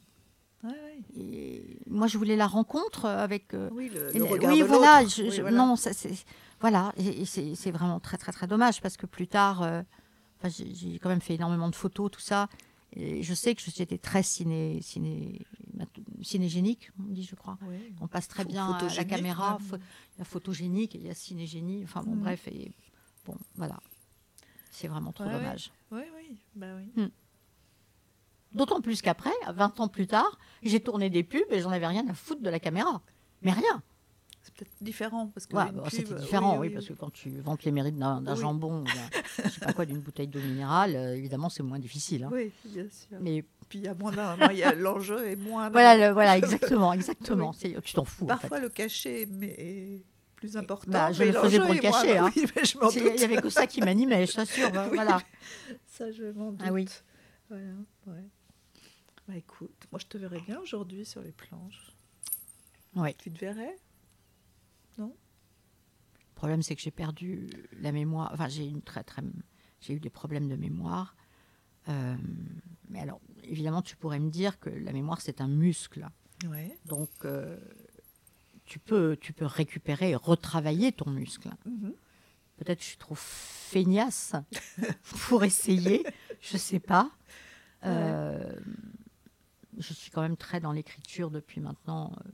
Ouais, 0.63 0.69
ouais. 0.69 0.99
Et 1.21 1.79
moi, 1.87 2.07
je 2.07 2.17
voulais 2.17 2.37
la 2.37 2.47
rencontre 2.47 3.05
avec. 3.05 3.53
euh, 3.53 3.69
Oui, 3.73 3.89
le, 3.93 4.11
le 4.13 4.23
regard 4.23 4.53
oui, 4.53 4.59
de 4.61 4.63
voilà, 4.65 5.01
l'autre. 5.01 5.13
je- 5.15 5.23
Oui, 5.23 5.31
je- 5.31 5.41
voilà. 5.41 5.57
Non, 5.57 5.75
ça, 5.75 5.91
voilà. 6.61 6.93
Et, 6.95 7.21
et 7.21 7.25
c'est 7.25 7.71
vraiment 7.71 7.99
très 7.99 8.17
très 8.17 8.31
très 8.31 8.47
dommage 8.47 8.81
parce 8.81 8.95
que 8.95 9.05
plus 9.05 9.27
tard, 9.27 9.61
euh, 9.61 9.83
j'ai 10.45 10.99
quand 10.99 11.09
même 11.09 11.21
fait 11.21 11.35
énormément 11.35 11.69
de 11.69 11.75
photos, 11.75 12.09
tout 12.09 12.21
ça. 12.21 12.47
Et 12.93 13.21
je 13.21 13.33
sais 13.33 13.53
que 13.53 13.61
j'étais 13.61 13.97
très 13.97 14.23
ciné, 14.23 14.81
ciné, 14.81 15.45
cinégénique, 16.21 16.89
on 16.99 17.11
dit, 17.11 17.23
je 17.23 17.35
crois. 17.35 17.57
On 18.01 18.07
passe 18.07 18.27
très 18.27 18.45
bien 18.45 18.71
à 18.71 18.93
la 18.95 19.03
caméra. 19.05 19.59
même. 19.71 19.81
Il 20.15 20.19
y 20.19 20.21
a 20.21 20.25
photogénique 20.25 20.95
et 20.95 20.99
il 20.99 21.05
y 21.05 21.09
a 21.09 21.13
cinégénie. 21.13 21.83
Enfin 21.83 22.01
bon, 22.03 22.11
Mhm. 22.15 22.21
bref. 22.21 22.47
Et 22.47 22.71
bon, 23.25 23.35
voilà. 23.55 23.79
C'est 24.71 24.87
vraiment 24.87 25.11
trop 25.11 25.25
Ouais, 25.25 25.31
dommage. 25.33 25.71
Oui, 25.91 26.01
oui. 26.15 26.37
Bah 26.55 26.75
oui. 26.77 27.11
D'autant 28.53 28.81
plus 28.81 29.01
qu'après, 29.01 29.33
20 29.53 29.79
ans 29.81 29.87
plus 29.89 30.07
tard, 30.07 30.39
j'ai 30.63 30.79
tourné 30.79 31.09
des 31.09 31.23
pubs 31.23 31.51
et 31.51 31.59
j'en 31.61 31.71
avais 31.71 31.87
rien 31.87 32.07
à 32.07 32.13
foutre 32.13 32.41
de 32.41 32.49
la 32.49 32.59
caméra. 32.59 33.01
Mais 33.41 33.51
rien. 33.51 33.83
C'est 34.47 34.55
peut-être 34.55 34.71
différent 34.81 35.27
parce 35.27 35.45
que 35.45 35.57
Ouais, 35.57 35.65
pub, 35.65 35.81
C'était 35.89 36.13
euh, 36.13 36.19
différent, 36.19 36.57
oui, 36.57 36.69
parce 36.69 36.85
que 36.87 36.93
quand 36.93 37.11
tu 37.11 37.29
vantes 37.41 37.65
les 37.65 37.71
mérites 37.71 37.97
d'un 37.99 38.23
Oui. 38.25 38.39
jambon 38.39 38.85
je 39.43 39.49
sais 39.49 39.59
pas 39.59 39.73
quoi, 39.73 39.85
d'une 39.85 39.99
bouteille 39.99 40.27
d'eau 40.27 40.39
minérale, 40.39 40.95
euh, 40.95 41.15
évidemment, 41.17 41.49
c'est 41.49 41.63
moins 41.63 41.79
difficile. 41.79 42.23
hein. 42.23 42.29
Oui, 42.31 42.51
bien 42.63 42.85
sûr. 42.89 43.17
Mais 43.19 43.43
Puis 43.67 43.79
il 43.79 43.85
y 43.85 43.87
a 43.89 43.93
moins 43.93 44.13
d'un, 44.13 44.37
moi, 44.37 44.53
il 44.53 44.59
y 44.59 44.63
a 44.63 44.73
l'enjeu 44.73 45.27
est 45.27 45.35
moins. 45.35 45.69
voilà, 45.69 45.97
le- 46.07 46.13
voilà, 46.13 46.37
exactement, 46.37 46.93
exactement. 46.93 47.53
Oui. 47.61 47.75
Tu 47.83 47.93
t'en 47.93 48.05
fous. 48.05 48.23
en 48.23 48.27
fait. 48.37 48.47
Parfois 48.47 48.59
le 48.61 48.69
cachet 48.69 49.27
mais 49.29 49.47
est 49.57 50.05
plus 50.37 50.55
important. 50.55 50.89
bah, 50.91 51.11
je 51.11 51.19
mais 51.23 51.31
le 51.33 51.39
faisais 51.41 51.59
pour 51.59 51.73
le 51.73 51.79
cacher, 51.79 52.17
hein. 52.17 52.31
Oui. 52.33 52.45
Il 53.15 53.19
y 53.19 53.23
avait 53.25 53.41
que 53.41 53.49
ça 53.49 53.67
qui 53.67 53.81
m'animait, 53.81 54.25
je 54.27 54.33
t'assure. 54.33 54.71
bah, 54.71 54.85
Oui. 54.89 54.95
Voilà. 54.95 55.19
Ça, 55.87 56.09
je 56.11 56.23
m'en 56.31 56.51
doute. 56.51 56.61
Ah 56.65 56.71
oui. 56.71 56.85
Voilà, 57.49 57.65
ouais. 58.07 58.23
Bah 59.27 59.35
écoute, 59.35 59.75
moi 59.91 59.99
je 59.99 60.05
te 60.05 60.17
verrais 60.17 60.39
bien 60.39 60.57
aujourd'hui 60.61 61.03
sur 61.03 61.21
les 61.21 61.33
planches. 61.33 61.91
Ouais. 62.95 63.13
Tu 63.17 63.29
te 63.29 63.39
verrais? 63.39 63.75
Le 65.05 66.35
problème, 66.35 66.61
c'est 66.61 66.75
que 66.75 66.81
j'ai 66.81 66.91
perdu 66.91 67.49
la 67.79 67.91
mémoire. 67.91 68.29
Enfin, 68.33 68.47
j'ai 68.47 68.65
une 68.65 68.81
très, 68.81 69.03
très, 69.03 69.23
j'ai 69.81 69.93
eu 69.93 69.99
des 69.99 70.09
problèmes 70.09 70.47
de 70.47 70.55
mémoire. 70.55 71.15
Euh, 71.89 72.15
mais 72.89 72.99
alors, 72.99 73.19
évidemment, 73.43 73.81
tu 73.81 73.95
pourrais 73.95 74.19
me 74.19 74.29
dire 74.29 74.59
que 74.59 74.69
la 74.69 74.91
mémoire, 74.93 75.21
c'est 75.21 75.41
un 75.41 75.47
muscle. 75.47 76.07
Ouais. 76.47 76.77
Donc, 76.85 77.09
euh, 77.25 77.57
tu 78.65 78.79
peux, 78.79 79.17
tu 79.19 79.33
peux 79.33 79.45
récupérer 79.45 80.11
et 80.11 80.15
retravailler 80.15 80.91
ton 80.91 81.09
muscle. 81.09 81.49
Mhm. 81.65 81.93
Peut-être 82.57 82.79
que 82.79 82.83
je 82.83 82.89
suis 82.89 82.97
trop 82.97 83.15
feignasse 83.15 84.33
pour 85.27 85.43
essayer, 85.43 86.03
je 86.41 86.57
sais 86.57 86.79
pas. 86.79 87.11
Euh, 87.83 88.55
je 89.77 89.93
suis 89.93 90.11
quand 90.11 90.21
même 90.21 90.37
très 90.37 90.59
dans 90.59 90.71
l'écriture 90.71 91.29
depuis 91.29 91.61
maintenant 91.61 92.13
euh, 92.25 92.29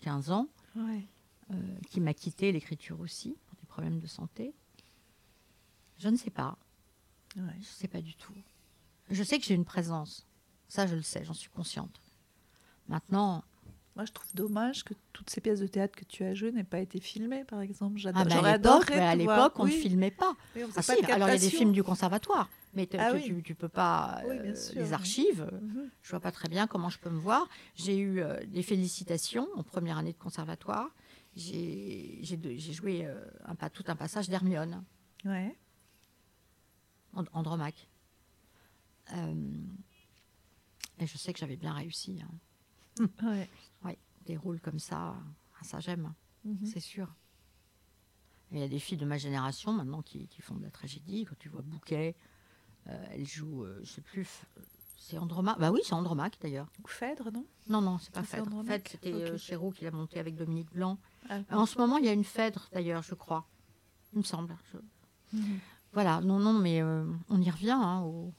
15 0.00 0.30
ans, 0.30 0.48
Ouais. 0.76 1.04
Euh, 1.50 1.54
qui 1.90 2.00
m'a 2.00 2.14
quitté 2.14 2.52
l'écriture 2.52 3.00
aussi 3.00 3.36
pour 3.46 3.56
des 3.60 3.66
problèmes 3.66 3.98
de 4.00 4.06
santé. 4.06 4.52
Je 5.98 6.08
ne 6.08 6.16
sais 6.16 6.30
pas, 6.30 6.56
Ouais. 7.36 7.42
je 7.54 7.58
ne 7.58 7.64
sais 7.64 7.88
pas 7.88 8.00
du 8.00 8.14
tout. 8.14 8.32
Je 9.10 9.22
sais 9.22 9.38
que 9.38 9.44
j'ai 9.44 9.54
une 9.54 9.64
présence, 9.64 10.26
ça 10.68 10.86
je 10.86 10.94
le 10.94 11.02
sais, 11.02 11.24
j'en 11.24 11.34
suis 11.34 11.50
consciente. 11.50 12.00
Maintenant, 12.88 13.44
Moi, 13.96 14.04
je 14.04 14.12
trouve 14.12 14.32
dommage 14.34 14.84
que 14.84 14.94
toutes 15.12 15.28
ces 15.28 15.40
pièces 15.40 15.58
de 15.60 15.66
théâtre 15.66 15.96
que 15.96 16.04
tu 16.04 16.22
as 16.22 16.32
jouées 16.32 16.52
n'aient 16.52 16.62
pas 16.62 16.78
été 16.78 17.00
filmées, 17.00 17.42
par 17.44 17.60
exemple. 17.60 17.94
ah, 17.96 17.98
J'adore. 17.98 18.22
à 18.22 18.26
l'époque, 18.34 18.46
adoré 18.48 18.96
mais 18.96 19.02
à 19.06 19.14
l'époque, 19.16 19.52
on 19.58 19.64
ne 19.64 19.70
filmait 19.70 20.10
pas. 20.12 20.34
oui, 20.54 20.62
on 20.64 20.68
faisait 20.68 20.78
Ah 20.78 20.82
pas 20.82 20.96
si, 20.96 21.12
alors 21.12 21.28
il 21.28 21.32
y 21.32 21.34
a 21.34 21.38
des 21.38 21.50
films 21.50 21.72
du 21.72 21.82
conservatoire, 21.82 22.48
mais 22.74 22.88
Ah 22.96 23.10
tu, 23.10 23.16
oui. 23.16 23.24
tu, 23.24 23.42
tu 23.42 23.54
peux 23.56 23.68
pas 23.68 24.22
euh, 24.24 24.54
les 24.76 24.92
archives. 24.92 25.48
Mhm. 25.60 25.90
Je 26.02 26.10
vois 26.10 26.20
pas 26.20 26.30
très 26.30 26.48
bien 26.48 26.66
comment 26.68 26.90
je 26.90 26.98
peux 27.00 27.10
me 27.10 27.18
voir. 27.18 27.48
J'ai 27.74 27.96
eu 27.98 28.20
euh, 28.20 28.38
des 28.46 28.62
félicitations 28.62 29.48
en 29.56 29.64
première 29.64 29.98
année 29.98 30.12
de 30.12 30.18
conservatoire. 30.18 30.88
J'ai 31.38 32.72
joué 32.72 33.06
euh, 33.06 33.24
un, 33.44 33.54
tout 33.70 33.84
un 33.86 33.96
passage 33.96 34.28
d'Hermione, 34.28 34.84
Ouais. 35.24 35.56
And- 37.14 37.24
Andromaque. 37.32 37.88
Euh, 39.12 39.62
et 40.98 41.06
je 41.06 41.16
sais 41.16 41.32
que 41.32 41.38
j'avais 41.38 41.56
bien 41.56 41.72
réussi. 41.72 42.20
hein. 42.22 43.06
Ouais. 43.22 43.48
Ouais, 43.84 43.98
des 44.26 44.36
rôles 44.36 44.60
comme 44.60 44.78
ça, 44.80 45.16
ah, 45.60 45.64
ça 45.64 45.78
j'aime, 45.80 46.12
Mhm. 46.44 46.66
c'est 46.66 46.80
sûr. 46.80 47.14
Il 48.50 48.58
y 48.58 48.62
a 48.62 48.68
des 48.68 48.78
filles 48.78 48.98
de 48.98 49.04
ma 49.04 49.18
génération 49.18 49.72
maintenant 49.72 50.02
qui, 50.02 50.26
qui 50.28 50.40
font 50.42 50.54
de 50.56 50.62
la 50.64 50.70
tragédie. 50.70 51.24
Quand 51.26 51.36
tu 51.38 51.48
vois 51.50 51.62
Bouquet, 51.62 52.16
euh, 52.88 53.06
elle 53.10 53.26
joue, 53.26 53.64
euh, 53.64 53.80
je 53.84 53.90
sais 53.92 54.00
plus, 54.00 54.26
c'est 54.96 55.18
Andromaque. 55.18 55.58
Bah 55.58 55.70
oui, 55.70 55.80
c'est 55.84 55.92
Andromaque 55.92 56.38
d'ailleurs. 56.40 56.68
Ou 56.82 56.88
Phèdre, 56.88 57.30
non? 57.30 57.46
Non, 57.68 57.80
non, 57.82 57.98
c'est 57.98 58.10
pas 58.12 58.20
Ah, 58.20 58.24
Phèdre. 58.24 58.64
Phèdre, 58.64 58.84
c'était 58.90 59.12
Ok. 59.12 59.20
euh, 59.20 59.38
Chéreau 59.38 59.70
qui 59.70 59.84
l'a 59.84 59.90
monté 59.90 60.18
avec 60.18 60.34
Dominique 60.34 60.72
Blanc. 60.72 60.98
En 61.50 61.66
ce 61.66 61.78
moment, 61.78 61.98
il 61.98 62.04
y 62.04 62.08
a 62.08 62.12
une 62.12 62.24
Phèdre 62.24 62.68
d'ailleurs, 62.72 63.02
je 63.02 63.14
crois. 63.14 63.46
Il 64.12 64.18
me 64.18 64.24
semble. 64.24 64.56
Je- 64.72 64.78
Mhm. 65.36 65.58
Voilà, 65.92 66.20
non, 66.22 66.38
non, 66.38 66.52
mais 66.54 66.80
euh, 66.82 67.04
on 67.28 67.40
y 67.40 67.50
revient 67.50 67.70
hein, 67.78 68.00
au- 68.02 68.32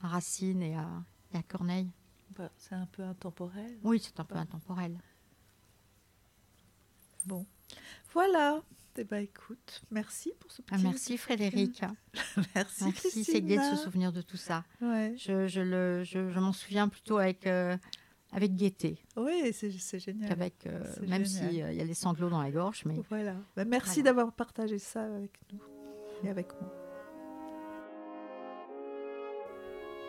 à 0.00 0.08
Racine 0.08 0.62
et 0.62 0.74
à, 0.76 0.88
et 1.32 1.36
à 1.38 1.42
Corneille. 1.42 1.90
Bah, 2.36 2.50
c'est 2.56 2.74
un 2.74 2.86
peu 2.86 3.02
intemporel. 3.02 3.78
Oui, 3.82 4.00
c'est 4.02 4.18
un 4.20 4.24
peu 4.24 4.36
intemporel. 4.36 4.98
Bon. 7.26 7.46
Voilà. 8.12 8.62
Eh 8.98 9.04
ben, 9.04 9.18
écoute, 9.22 9.82
merci 9.90 10.32
pour 10.40 10.50
ce 10.50 10.62
petit. 10.62 10.74
Ah, 10.74 10.78
merci 10.82 11.18
Frédéric. 11.18 11.82
Merci, 12.54 12.84
Merci, 12.84 13.24
c'est 13.24 13.42
gai 13.42 13.56
de 13.58 13.62
se 13.62 13.76
souvenir 13.76 14.10
de 14.10 14.22
tout 14.22 14.38
ça. 14.38 14.64
Ouais. 14.80 15.14
Je, 15.18 15.46
je 15.46 15.60
le, 15.60 16.02
je, 16.02 16.30
je 16.30 16.38
m'en 16.40 16.52
souviens 16.54 16.88
plutôt 16.88 17.18
avec, 17.18 17.46
euh, 17.46 17.76
avec 18.32 18.54
gaieté, 18.56 18.98
Oui, 19.16 19.52
c'est 19.52 19.70
génial. 19.98 20.28
qu'avec, 20.28 20.66
euh, 20.66 20.82
même 21.08 21.24
s'il 21.24 21.52
y 21.54 21.62
a 21.62 21.70
les 21.72 21.94
sanglots 21.94 22.28
dans 22.28 22.42
la 22.42 22.50
gorge. 22.50 22.82
Mais 22.84 22.96
Voilà. 23.08 23.34
Bah, 23.56 23.64
merci 23.64 24.00
Voilà. 24.00 24.02
d'avoir 24.04 24.32
partagé 24.32 24.78
ça 24.78 25.02
avec 25.04 25.30
nous 25.52 25.60
et 26.24 26.28
avec 26.30 26.48
moi. 26.60 26.72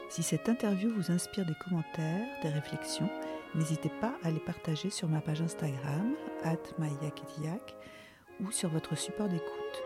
Si 0.09 0.23
cette 0.23 0.47
interview 0.47 0.89
vous 0.89 1.11
inspire 1.11 1.45
des 1.45 1.53
commentaires, 1.65 2.25
des 2.41 2.49
réflexions, 2.49 3.09
n'hésitez 3.55 3.91
pas 4.01 4.13
à 4.23 4.31
les 4.31 4.39
partager 4.39 4.89
sur 4.89 5.07
ma 5.09 5.19
page 5.21 5.41
Instagram, 5.41 6.15
@maïakediak, 6.79 7.75
ou 8.39 8.51
sur 8.51 8.69
votre 8.69 8.95
support 8.97 9.27
d'écoute. 9.27 9.83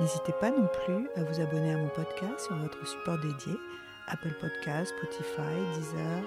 N'hésitez 0.00 0.32
pas 0.40 0.50
non 0.50 0.68
plus 0.84 1.08
à 1.16 1.24
vous 1.24 1.40
abonner 1.40 1.72
à 1.72 1.78
mon 1.78 1.88
podcast 1.88 2.46
sur 2.46 2.56
votre 2.56 2.86
support 2.86 3.18
dédié, 3.18 3.54
Apple 4.08 4.34
Podcasts, 4.40 4.92
Spotify, 4.98 5.56
Deezer, 5.76 6.22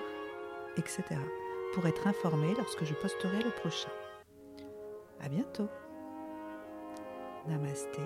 etc., 0.77 1.03
pour 1.75 1.85
être 1.87 2.07
informé 2.07 2.55
lorsque 2.55 2.85
je 2.85 2.93
posterai 2.93 3.43
le 3.43 3.49
prochain. 3.49 3.89
À 5.19 5.27
bientôt. 5.27 5.67
Namaste, 7.47 7.99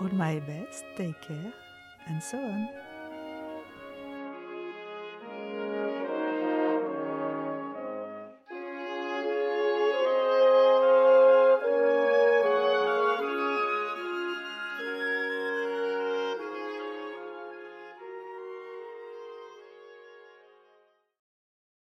all 0.00 0.10
my 0.14 0.40
best, 0.40 0.84
take 0.96 1.20
care, 1.20 1.52
and 2.08 2.20
so 2.20 2.38
on. 2.38 2.81